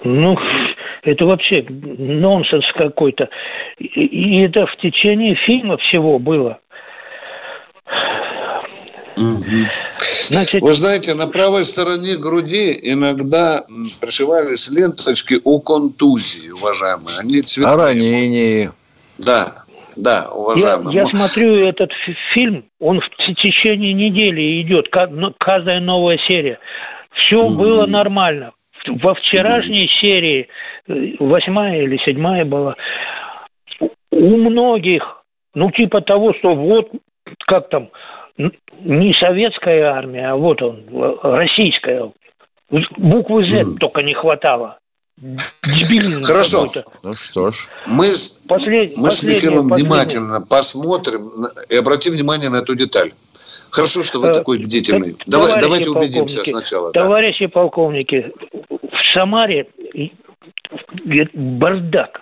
Ну, 0.04 0.38
это 1.04 1.26
вообще 1.26 1.66
нонсенс 1.70 2.66
какой-то. 2.76 3.30
И, 3.78 3.86
и 3.86 4.41
это 4.45 4.66
в 4.66 4.76
течение 4.78 5.36
фильма 5.36 5.78
всего 5.78 6.20
было. 6.20 6.60
Значит... 10.28 10.62
Вы 10.62 10.74
знаете, 10.74 11.14
на 11.14 11.28
правой 11.28 11.64
стороне 11.64 12.18
груди 12.18 12.78
иногда 12.82 13.64
пришивались 14.01 14.70
ленточки 14.76 15.36
о 15.43 15.60
контузии, 15.60 16.49
уважаемые. 16.49 17.20
Они 17.20 17.41
цветные. 17.41 17.74
О 17.74 17.78
ранении. 17.78 18.72
Да, 19.20 19.64
да, 19.95 20.30
уважаемые. 20.34 20.95
Я, 20.95 21.04
я 21.04 21.08
смотрю 21.08 21.56
этот 21.56 21.91
фильм, 22.34 22.66
он 22.80 23.01
в 23.01 23.36
течение 23.36 23.93
недели 23.93 24.62
идет, 24.62 24.88
каждая 25.39 25.80
новая 25.80 26.18
серия. 26.28 26.60
Все 27.12 27.38
mm-hmm. 27.38 27.58
было 27.58 27.86
нормально 27.86 28.54
во 28.88 29.13
вчерашней 29.15 29.88
серии, 29.88 30.47
э, 30.88 31.15
восьмая 31.19 31.84
или 31.84 31.97
седьмая 32.05 32.45
была, 32.45 32.75
у 34.11 34.38
многих, 34.38 35.23
ну 35.53 35.71
типа 35.71 36.01
того, 36.01 36.34
что 36.34 36.55
вот 36.55 36.91
как 37.47 37.69
там, 37.69 37.89
не 38.38 39.13
советская 39.13 39.91
армия, 39.91 40.29
а 40.29 40.36
вот 40.36 40.61
он, 40.61 40.84
российская. 41.21 42.11
Буквы 42.97 43.45
Z 43.45 43.77
только 43.79 44.01
не 44.01 44.13
хватало. 44.13 44.79
Дебильный 45.17 46.23
Хорошо. 46.23 46.67
Ну 47.03 47.13
что 47.13 47.51
ж. 47.51 47.67
Мы, 47.86 48.05
Послед... 48.47 48.97
мы 48.97 49.11
с 49.11 49.23
Михаилом 49.23 49.69
внимательно 49.69 50.41
посмотрим 50.41 51.29
и 51.69 51.75
обратим 51.75 52.13
внимание 52.13 52.49
на 52.49 52.57
эту 52.57 52.75
деталь. 52.75 53.11
Хорошо, 53.69 54.03
что 54.03 54.19
вы 54.19 54.29
э, 54.29 54.34
такой 54.34 54.59
бдительный. 54.59 55.15
Давай, 55.25 55.59
давайте 55.59 55.89
убедимся 55.89 56.43
сначала. 56.45 56.91
Товарищи 56.91 57.45
да. 57.45 57.51
полковники, 57.51 58.31
Самаре 59.16 59.68
бардак. 61.34 62.22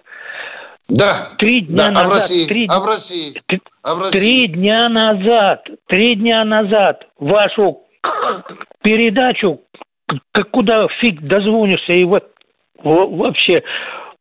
Да. 0.89 1.13
Три 1.37 1.61
дня 1.61 1.89
да. 1.89 1.91
назад. 1.91 2.05
А 2.05 2.09
в 2.09 2.11
России? 2.11 2.47
Три... 2.47 2.67
А 2.69 2.79
в 2.79 2.85
России? 2.85 3.41
а 3.83 3.95
в 3.95 4.01
России? 4.01 4.19
Три 4.19 4.47
дня 4.47 4.89
назад, 4.89 5.67
три 5.87 6.15
дня 6.15 6.43
назад 6.43 7.07
вашу 7.17 7.81
передачу, 8.83 9.61
куда 10.51 10.87
фиг 10.99 11.21
дозвонишься, 11.21 11.93
и 11.93 12.03
вот 12.03 12.29
вообще 12.83 13.63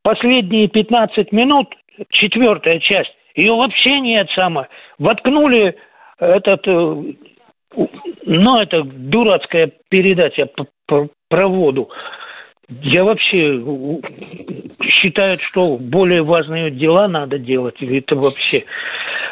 последние 0.03 0.69
15 0.69 1.33
минут, 1.33 1.75
четвертая 2.11 2.79
часть, 2.79 3.11
ее 3.35 3.55
вообще 3.55 4.01
нет 4.01 4.29
самое. 4.37 4.69
Воткнули 4.99 5.77
этот, 6.19 6.67
э, 6.67 7.03
ну, 8.27 8.57
это 8.59 8.83
дурацкая 8.83 9.73
передача 9.89 10.49
про 10.87 11.49
воду. 11.49 11.91
Я 12.71 13.03
вообще 13.05 13.61
считаю, 14.83 15.37
что 15.41 15.77
более 15.77 16.23
важные 16.23 16.71
дела 16.71 17.09
надо 17.09 17.39
делать. 17.39 17.77
Это 17.83 18.15
вообще... 18.15 18.65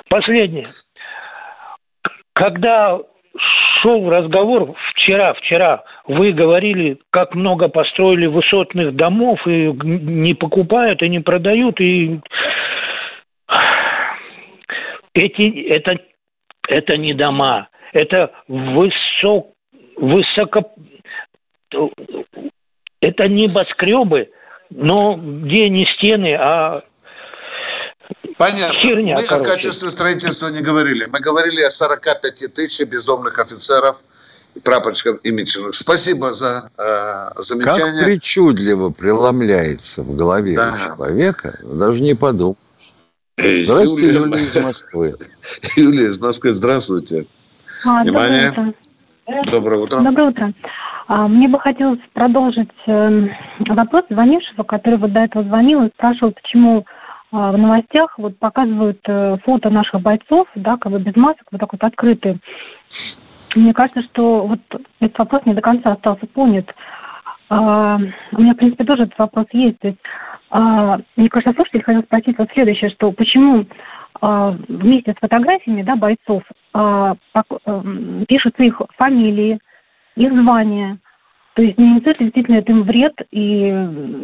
Последнее. 0.09 0.65
Когда 2.33 2.99
шел 3.81 4.09
разговор 4.11 4.75
вчера, 4.93 5.35
вчера, 5.35 5.85
вы 6.07 6.33
говорили, 6.33 6.99
как 7.11 7.35
много 7.35 7.69
построили 7.69 8.27
высотных 8.27 8.97
домов 8.97 9.47
и 9.47 9.71
не 9.73 10.35
покупают 10.35 11.03
и 11.03 11.09
не 11.09 11.21
продают, 11.21 11.81
и 11.81 12.21
эти, 15.15 15.69
это, 15.69 15.99
это 16.69 16.97
не 16.97 17.15
дома, 17.15 17.69
это 17.93 18.33
высок, 18.49 19.53
высоко, 19.97 20.73
это 23.01 23.29
небоскребы, 23.29 24.31
но 24.71 25.15
где 25.15 25.69
не 25.69 25.87
стены, 25.97 26.35
а 26.39 26.83
Понятно. 28.39 28.79
Херня, 28.79 29.17
Мы 29.17 29.25
короче. 29.25 29.51
о 29.51 29.55
качестве 29.55 29.91
строительства 29.91 30.49
не 30.49 30.61
говорили. 30.61 31.07
Мы 31.07 31.19
говорили 31.19 31.61
о 31.63 31.71
45 31.71 32.55
тысяч 32.55 32.87
бездомных 32.87 33.39
офицеров, 33.41 34.01
прапорщиков 34.63 35.19
и 35.25 35.31
мичеров. 35.33 35.75
Спасибо 35.75 36.33
за 36.33 36.71
э, 36.79 37.31
замечание. 37.43 37.99
Как 37.99 38.05
причудливо 38.05 38.91
преломляется 38.91 40.03
в 40.03 40.15
голове 40.15 40.55
да. 40.55 40.73
человека, 40.87 41.59
даже 41.65 42.01
не 42.01 42.15
подумал. 42.15 42.57
Здравствуйте, 43.37 44.07
Юлия, 44.07 44.21
Юлия 44.21 44.45
из 44.45 44.55
Москвы. 44.65 45.15
Юлия 45.77 46.07
из 46.07 46.21
Москвы, 46.21 46.53
здравствуйте. 46.53 47.27
А, 47.87 48.03
Внимание. 48.03 48.75
Доброе 49.27 49.41
утро. 49.41 49.53
Доброе 49.53 49.79
утро. 49.81 50.01
Доброе 50.01 50.29
утро. 50.29 50.53
А, 51.09 51.27
мне 51.27 51.49
бы 51.49 51.59
хотелось 51.59 52.01
продолжить 52.13 52.71
эм, 52.87 53.31
вопрос 53.61 54.05
звонившего, 54.11 54.63
который 54.63 54.99
вот 54.99 55.13
до 55.13 55.21
этого 55.21 55.43
звонил 55.43 55.85
и 55.85 55.91
спрашивал, 55.95 56.33
почему 56.33 56.85
а, 57.33 57.53
в 57.53 57.59
новостях 57.59 58.19
вот 58.19 58.39
показывают 58.39 59.01
э, 59.07 59.39
фото 59.43 59.71
наших 59.71 60.03
бойцов, 60.03 60.47
да, 60.55 60.77
как 60.77 60.93
бы 60.93 60.99
без 60.99 61.17
масок, 61.17 61.47
вот 61.51 61.61
так 61.61 61.73
вот 61.73 61.83
открытые. 61.83 62.39
Мне 63.57 63.73
кажется, 63.73 64.03
что 64.03 64.47
вот 64.47 64.61
этот 65.01 65.19
вопрос 65.19 65.47
не 65.47 65.55
до 65.55 65.63
конца 65.63 65.93
остался 65.93 66.27
понят. 66.27 66.75
А, 67.49 67.99
у 68.33 68.41
меня, 68.43 68.53
в 68.53 68.59
принципе, 68.59 68.85
тоже 68.85 69.05
этот 69.05 69.19
вопрос 69.19 69.47
есть. 69.53 69.79
То 69.79 69.89
есть, 69.89 70.01
мне 71.17 71.29
кажется, 71.31 71.55
слушатель 71.55 71.83
хотел 71.83 72.03
спросить 72.03 72.39
вот 72.39 72.51
следующее, 72.53 72.91
что 72.91 73.13
почему 73.13 73.67
вместе 74.21 75.13
с 75.13 75.21
фотографиями 75.21 75.83
да, 75.83 75.95
бойцов 75.95 76.43
эм, 76.75 78.25
пишутся 78.27 78.65
их 78.65 78.81
фамилии, 78.97 79.61
их 80.19 80.33
звания. 80.33 80.99
То 81.55 81.63
есть 81.63 81.79
не 81.79 81.95
несет 81.95 82.21
ли 82.21 82.27
действительно 82.27 82.59
это 82.59 82.73
им 82.73 82.83
вред 82.83 83.15
и 83.31 83.73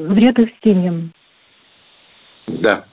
вред 0.09 0.39
их 0.39 0.51
семьям? 0.63 1.13
Да. 2.47 2.85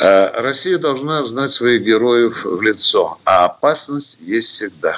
А 0.00 0.40
Россия 0.40 0.78
должна 0.78 1.24
знать 1.24 1.50
своих 1.50 1.82
героев 1.82 2.44
в 2.44 2.62
лицо, 2.62 3.18
а 3.24 3.46
опасность 3.46 4.18
есть 4.20 4.48
всегда. 4.48 4.96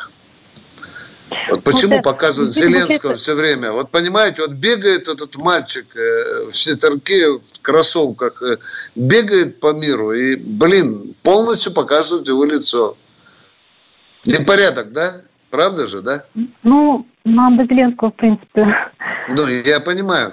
Вот 1.48 1.62
почему 1.62 1.96
вот 1.96 2.04
показывают 2.04 2.52
Зеленского 2.52 3.14
все 3.14 3.34
время. 3.34 3.72
Вот 3.72 3.90
понимаете, 3.90 4.42
вот 4.42 4.52
бегает 4.52 5.08
этот 5.08 5.36
мальчик 5.36 5.86
э, 5.96 6.46
в 6.50 6.52
сетерке, 6.52 7.28
в 7.28 7.62
кроссовках, 7.62 8.42
э, 8.42 8.58
бегает 8.96 9.60
по 9.60 9.72
миру 9.72 10.12
и, 10.12 10.36
блин, 10.36 11.14
полностью 11.22 11.72
показывают 11.72 12.28
его 12.28 12.44
лицо. 12.44 12.96
Непорядок, 14.26 14.92
да? 14.92 15.22
Правда 15.50 15.86
же, 15.86 16.00
да? 16.00 16.24
Ну, 16.62 17.06
нам 17.24 17.56
до 17.56 17.64
Зеленского, 17.64 18.10
в 18.10 18.14
принципе. 18.14 18.66
Ну, 19.30 19.48
я 19.48 19.80
понимаю. 19.80 20.32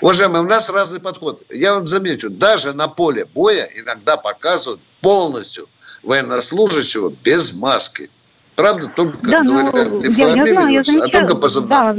Уважаемые, 0.00 0.42
у 0.42 0.46
нас 0.46 0.70
разный 0.70 1.00
подход. 1.00 1.42
Я 1.50 1.74
вам 1.74 1.86
замечу, 1.86 2.30
даже 2.30 2.72
на 2.72 2.88
поле 2.88 3.24
боя 3.24 3.68
иногда 3.74 4.16
показывают 4.16 4.80
полностью 5.00 5.68
военнослужащего 6.02 7.12
без 7.24 7.58
маски. 7.58 8.08
Правда, 8.54 8.86
только 8.88 9.18
да, 9.22 9.42
говорят 9.42 9.90
ну, 9.90 10.00
не 10.00 10.16
я, 10.16 10.34
я 10.34 10.52
знаю, 10.52 10.68
я 10.68 10.82
замечаю, 10.82 11.08
а 11.08 11.08
только 11.08 11.36
по 11.36 11.48
да, 11.68 11.96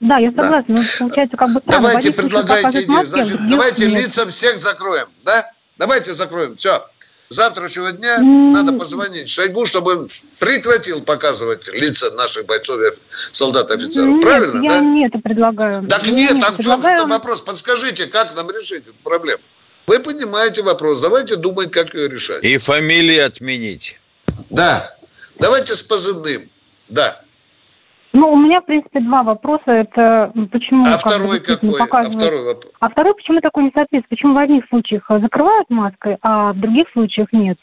да, 0.00 0.18
я 0.18 0.30
согласна. 0.32 0.74
Да. 0.74 0.82
Но 0.82 0.88
получается, 0.98 1.36
как 1.36 1.52
бы 1.54 1.60
странно. 1.60 1.88
Давайте 1.88 2.12
предлагайте 2.12 2.82
идею. 2.82 3.06
Значит, 3.06 3.48
давайте 3.48 3.90
нет. 3.90 4.06
лица 4.06 4.26
всех 4.26 4.58
закроем, 4.58 5.06
да? 5.24 5.44
Давайте 5.78 6.12
закроем. 6.12 6.56
Все 6.56 6.84
завтрашнего 7.28 7.92
дня 7.92 8.18
надо 8.18 8.72
позвонить 8.72 9.28
Шойгу, 9.28 9.66
чтобы 9.66 9.96
он 9.96 10.08
прекратил 10.38 11.02
показывать 11.02 11.68
лица 11.74 12.10
наших 12.12 12.46
бойцов, 12.46 12.80
солдат, 13.32 13.70
офицеров. 13.70 14.14
Нет, 14.14 14.22
Правильно, 14.22 14.62
я 14.62 14.68
да? 14.70 14.80
не 14.80 15.06
это 15.06 15.18
предлагаю. 15.18 15.86
Так 15.86 16.06
я 16.06 16.12
нет, 16.12 16.40
так 16.40 16.54
в 16.54 16.62
чем 16.62 16.80
предлагаю... 16.80 17.06
вопрос? 17.06 17.40
Подскажите, 17.40 18.06
как 18.06 18.34
нам 18.34 18.50
решить 18.50 18.84
эту 18.86 18.94
проблему? 19.02 19.40
Вы 19.86 20.00
понимаете 20.00 20.62
вопрос, 20.62 21.00
давайте 21.00 21.36
думать, 21.36 21.70
как 21.70 21.94
ее 21.94 22.08
решать. 22.08 22.42
И 22.42 22.58
фамилии 22.58 23.18
отменить. 23.18 24.00
Да, 24.50 24.96
давайте 25.38 25.74
с 25.74 25.82
позывным, 25.82 26.50
да. 26.88 27.22
Ну, 28.16 28.32
у 28.32 28.36
меня, 28.36 28.62
в 28.62 28.64
принципе, 28.64 29.00
два 29.00 29.22
вопроса. 29.22 29.70
Это 29.70 30.32
почему... 30.50 30.86
А 30.86 30.96
второй 30.96 31.38
какой? 31.38 31.78
А 31.78 32.08
второй 32.08 32.44
вопрос? 32.44 32.72
А 32.80 32.88
второй, 32.88 33.14
почему 33.14 33.40
такой 33.42 33.64
несоответствие? 33.64 34.08
Почему 34.08 34.32
в 34.32 34.38
одних 34.38 34.64
случаях 34.70 35.04
закрывают 35.08 35.68
маской, 35.68 36.16
а 36.22 36.54
в 36.54 36.58
других 36.58 36.86
случаях 36.94 37.28
нет? 37.32 37.58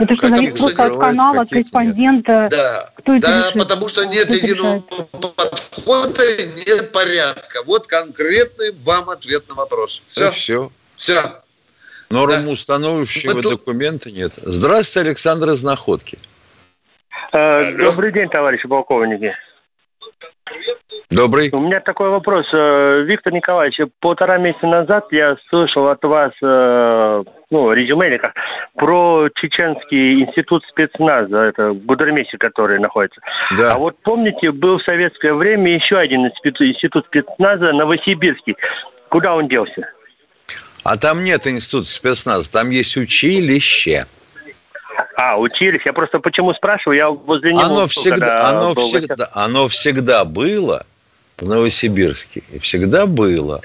Это 0.00 0.16
что, 0.16 0.28
зависит 0.28 0.58
просто 0.58 0.84
от 0.86 0.98
канала, 0.98 1.42
от 1.42 1.50
корреспондента? 1.50 2.48
Да, 2.50 2.90
Кто 2.96 3.14
это 3.14 3.28
да 3.28 3.38
решит? 3.38 3.62
потому 3.62 3.88
что 3.88 4.04
нет 4.06 4.26
Кто 4.26 4.34
единого 4.34 4.80
подхода, 4.80 6.22
нет 6.66 6.90
порядка. 6.92 7.62
Вот 7.64 7.86
конкретный 7.86 8.74
вам 8.82 9.08
ответ 9.10 9.48
на 9.48 9.54
вопрос. 9.54 10.02
Все. 10.08 10.30
Все. 10.30 10.72
Все. 10.96 11.22
Норму 12.10 12.46
да. 12.46 12.50
установившего 12.50 13.40
тут... 13.40 13.52
документа 13.52 14.10
нет. 14.10 14.32
Здравствуйте, 14.42 15.10
Александр 15.10 15.50
из 15.50 15.62
Находки. 15.62 16.18
Э, 17.32 17.72
добрый 17.72 18.12
день, 18.12 18.28
товарищи 18.28 18.68
полковники. 18.68 19.34
Добрый. 21.10 21.50
У 21.52 21.62
меня 21.62 21.80
такой 21.80 22.10
вопрос. 22.10 22.46
Э, 22.52 23.02
Виктор 23.02 23.32
Николаевич, 23.32 23.78
полтора 24.00 24.38
месяца 24.38 24.66
назад 24.66 25.06
я 25.12 25.36
слышал 25.48 25.88
от 25.88 26.02
вас, 26.02 26.32
э, 26.42 27.24
ну, 27.50 27.72
резюме 27.72 28.08
или 28.08 28.16
как, 28.16 28.34
про 28.74 29.28
Чеченский 29.34 30.22
институт 30.22 30.64
спецназа, 30.68 31.38
это 31.38 31.70
в 31.70 31.84
Гудермесе, 31.84 32.36
который 32.38 32.80
находится. 32.80 33.20
Да. 33.56 33.74
А 33.74 33.78
вот 33.78 33.96
помните, 34.02 34.50
был 34.50 34.78
в 34.78 34.82
советское 34.82 35.34
время 35.34 35.74
еще 35.74 35.98
один 35.98 36.26
институт 36.26 37.06
спецназа 37.06 37.72
Новосибирский. 37.72 38.56
Куда 39.08 39.36
он 39.36 39.48
делся? 39.48 39.88
А 40.82 40.96
там 40.96 41.22
нет 41.22 41.46
института 41.46 41.86
спецназа, 41.86 42.50
там 42.50 42.70
есть 42.70 42.96
училище. 42.96 44.06
А, 45.16 45.38
учились. 45.38 45.82
Я 45.84 45.92
просто 45.92 46.18
почему 46.18 46.52
спрашиваю, 46.54 46.96
я 46.96 47.10
возле 47.10 47.52
него... 47.52 47.62
Оно 47.62 47.86
всегда, 47.86 48.48
оно, 48.48 48.74
всегда, 48.74 49.30
оно 49.32 49.68
всегда 49.68 50.24
было 50.24 50.84
в 51.38 51.48
Новосибирске. 51.48 52.42
И 52.52 52.58
всегда 52.58 53.06
было. 53.06 53.60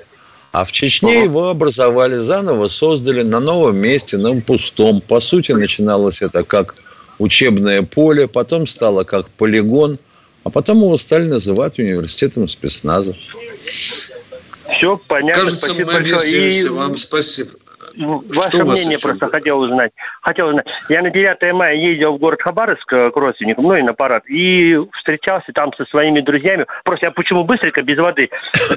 А 0.52 0.66
в 0.66 0.72
Чечне 0.72 1.24
его 1.24 1.50
образовали 1.50 2.16
заново, 2.16 2.68
создали 2.70 3.22
на 3.22 3.40
новом 3.40 3.78
месте, 3.78 4.18
на 4.18 4.40
пустом. 4.42 5.02
По 5.02 5.20
сути, 5.20 5.52
начиналось 5.52 6.22
это 6.22 6.44
как 6.44 6.76
учебное 7.20 7.84
поле, 7.84 8.28
потом 8.28 8.66
стало 8.66 9.04
как 9.04 9.30
полигон, 9.30 10.00
а 10.44 10.50
потом 10.50 10.78
его 10.78 10.98
стали 10.98 11.26
называть 11.26 11.78
университетом 11.78 12.48
спецназа. 12.48 13.16
Все 13.62 14.98
понятно. 15.08 15.42
Кажется, 15.42 15.68
спасибо 15.68 15.92
мы 15.92 16.00
большое. 16.00 16.50
И... 16.50 16.68
вам 16.70 16.96
спасибо. 16.96 17.50
Ваше 17.98 18.64
мнение 18.64 18.98
просто 19.02 19.28
хотел 19.28 19.60
узнать. 19.60 19.92
Хотел 20.22 20.48
узнать. 20.48 20.66
Я 20.90 21.02
на 21.02 21.10
9 21.10 21.54
мая 21.54 21.76
ездил 21.76 22.14
в 22.14 22.20
город 22.20 22.42
Хабаровск 22.42 22.92
э, 22.94 23.12
к 23.12 23.16
родственникам, 23.16 23.66
ну 23.66 23.76
и 23.76 23.82
на 23.82 23.94
парад, 23.94 24.28
и 24.30 24.78
встречался 24.94 25.52
там 25.54 25.74
со 25.74 25.86
своими 25.86 26.22
друзьями. 26.22 26.66
Просто 26.84 27.08
я 27.08 27.12
почему 27.12 27.44
быстренько, 27.44 27.82
без 27.82 27.98
воды. 27.98 28.30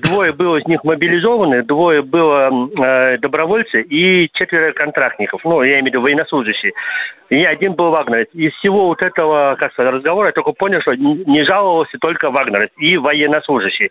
Двое 0.02 0.32
было 0.32 0.56
из 0.56 0.66
них 0.66 0.84
мобилизованы, 0.84 1.62
двое 1.62 2.02
было 2.02 2.50
э, 2.50 3.18
добровольцы 3.18 3.82
и 3.82 4.30
четверо 4.32 4.72
контрактников. 4.72 5.42
Ну, 5.44 5.62
я 5.62 5.80
имею 5.80 5.84
в 5.84 5.86
виду 5.86 6.00
военнослужащие. 6.00 6.72
И 7.30 7.42
один 7.44 7.74
был 7.74 7.90
вагнерец. 7.90 8.28
Из 8.34 8.52
всего 8.54 8.88
вот 8.88 9.02
этого, 9.02 9.56
как 9.58 9.72
сказать, 9.72 9.94
разговора 9.94 10.26
я 10.28 10.32
только 10.32 10.52
понял, 10.52 10.80
что 10.82 10.94
не 10.94 11.44
жаловался 11.44 11.96
только 11.98 12.30
вагнерец 12.30 12.70
и 12.76 12.96
военнослужащий. 12.96 13.90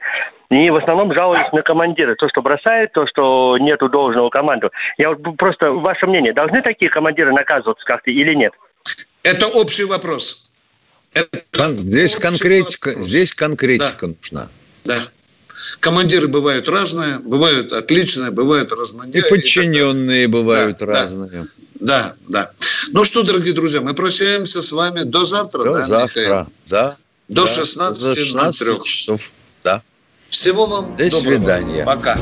И 0.51 0.69
в 0.69 0.75
основном 0.75 1.13
жалуются 1.13 1.55
на 1.55 1.61
командира. 1.61 2.13
То, 2.15 2.27
что 2.27 2.41
бросают, 2.41 2.91
то, 2.91 3.07
что 3.07 3.57
нету 3.57 3.87
должного 3.87 4.29
команду. 4.29 4.69
Я 4.97 5.11
вот 5.11 5.37
просто, 5.37 5.71
ваше 5.71 6.07
мнение, 6.07 6.33
должны 6.33 6.61
такие 6.61 6.91
командиры 6.91 7.31
наказываться 7.31 7.85
как-то 7.85 8.11
или 8.11 8.33
нет? 8.35 8.51
Это 9.23 9.47
общий 9.47 9.85
вопрос. 9.85 10.49
Это 11.13 11.41
Кон- 11.51 11.87
здесь 11.87 12.17
конкретика, 12.17 12.89
вопрос. 12.89 13.07
здесь 13.07 13.33
конкретика 13.33 14.07
да. 14.07 14.13
нужна. 14.13 14.47
Да. 14.83 14.97
Командиры 15.79 16.27
бывают 16.27 16.67
разные, 16.67 17.19
бывают 17.19 17.71
отличные, 17.71 18.31
бывают 18.31 18.73
разные. 18.73 19.09
И 19.09 19.21
подчиненные 19.21 20.25
и 20.25 20.27
бывают 20.27 20.79
да, 20.79 20.85
разные. 20.85 21.47
Да, 21.75 22.15
да. 22.27 22.51
Ну 22.91 23.05
что, 23.05 23.23
дорогие 23.23 23.53
друзья, 23.53 23.79
мы 23.79 23.93
прощаемся 23.93 24.61
с 24.61 24.73
вами 24.73 25.03
до 25.03 25.23
завтра. 25.23 25.63
До 25.63 25.73
да, 25.73 25.85
завтра, 25.87 26.21
Михаил? 26.21 26.45
да. 26.69 26.97
До 27.29 27.43
да, 27.43 27.47
16, 27.47 28.17
16 28.17 28.83
часов, 28.83 29.31
да. 29.31 29.40
Всего 30.31 30.65
вам 30.65 30.95
До 30.95 31.09
доброго. 31.09 31.35
свидания. 31.35 31.83
Пока. 31.83 32.17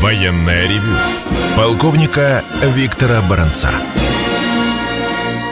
Военная 0.00 0.68
ревю. 0.68 0.92
Полковника 1.56 2.44
Виктора 2.74 3.22
Баранца. 3.22 3.70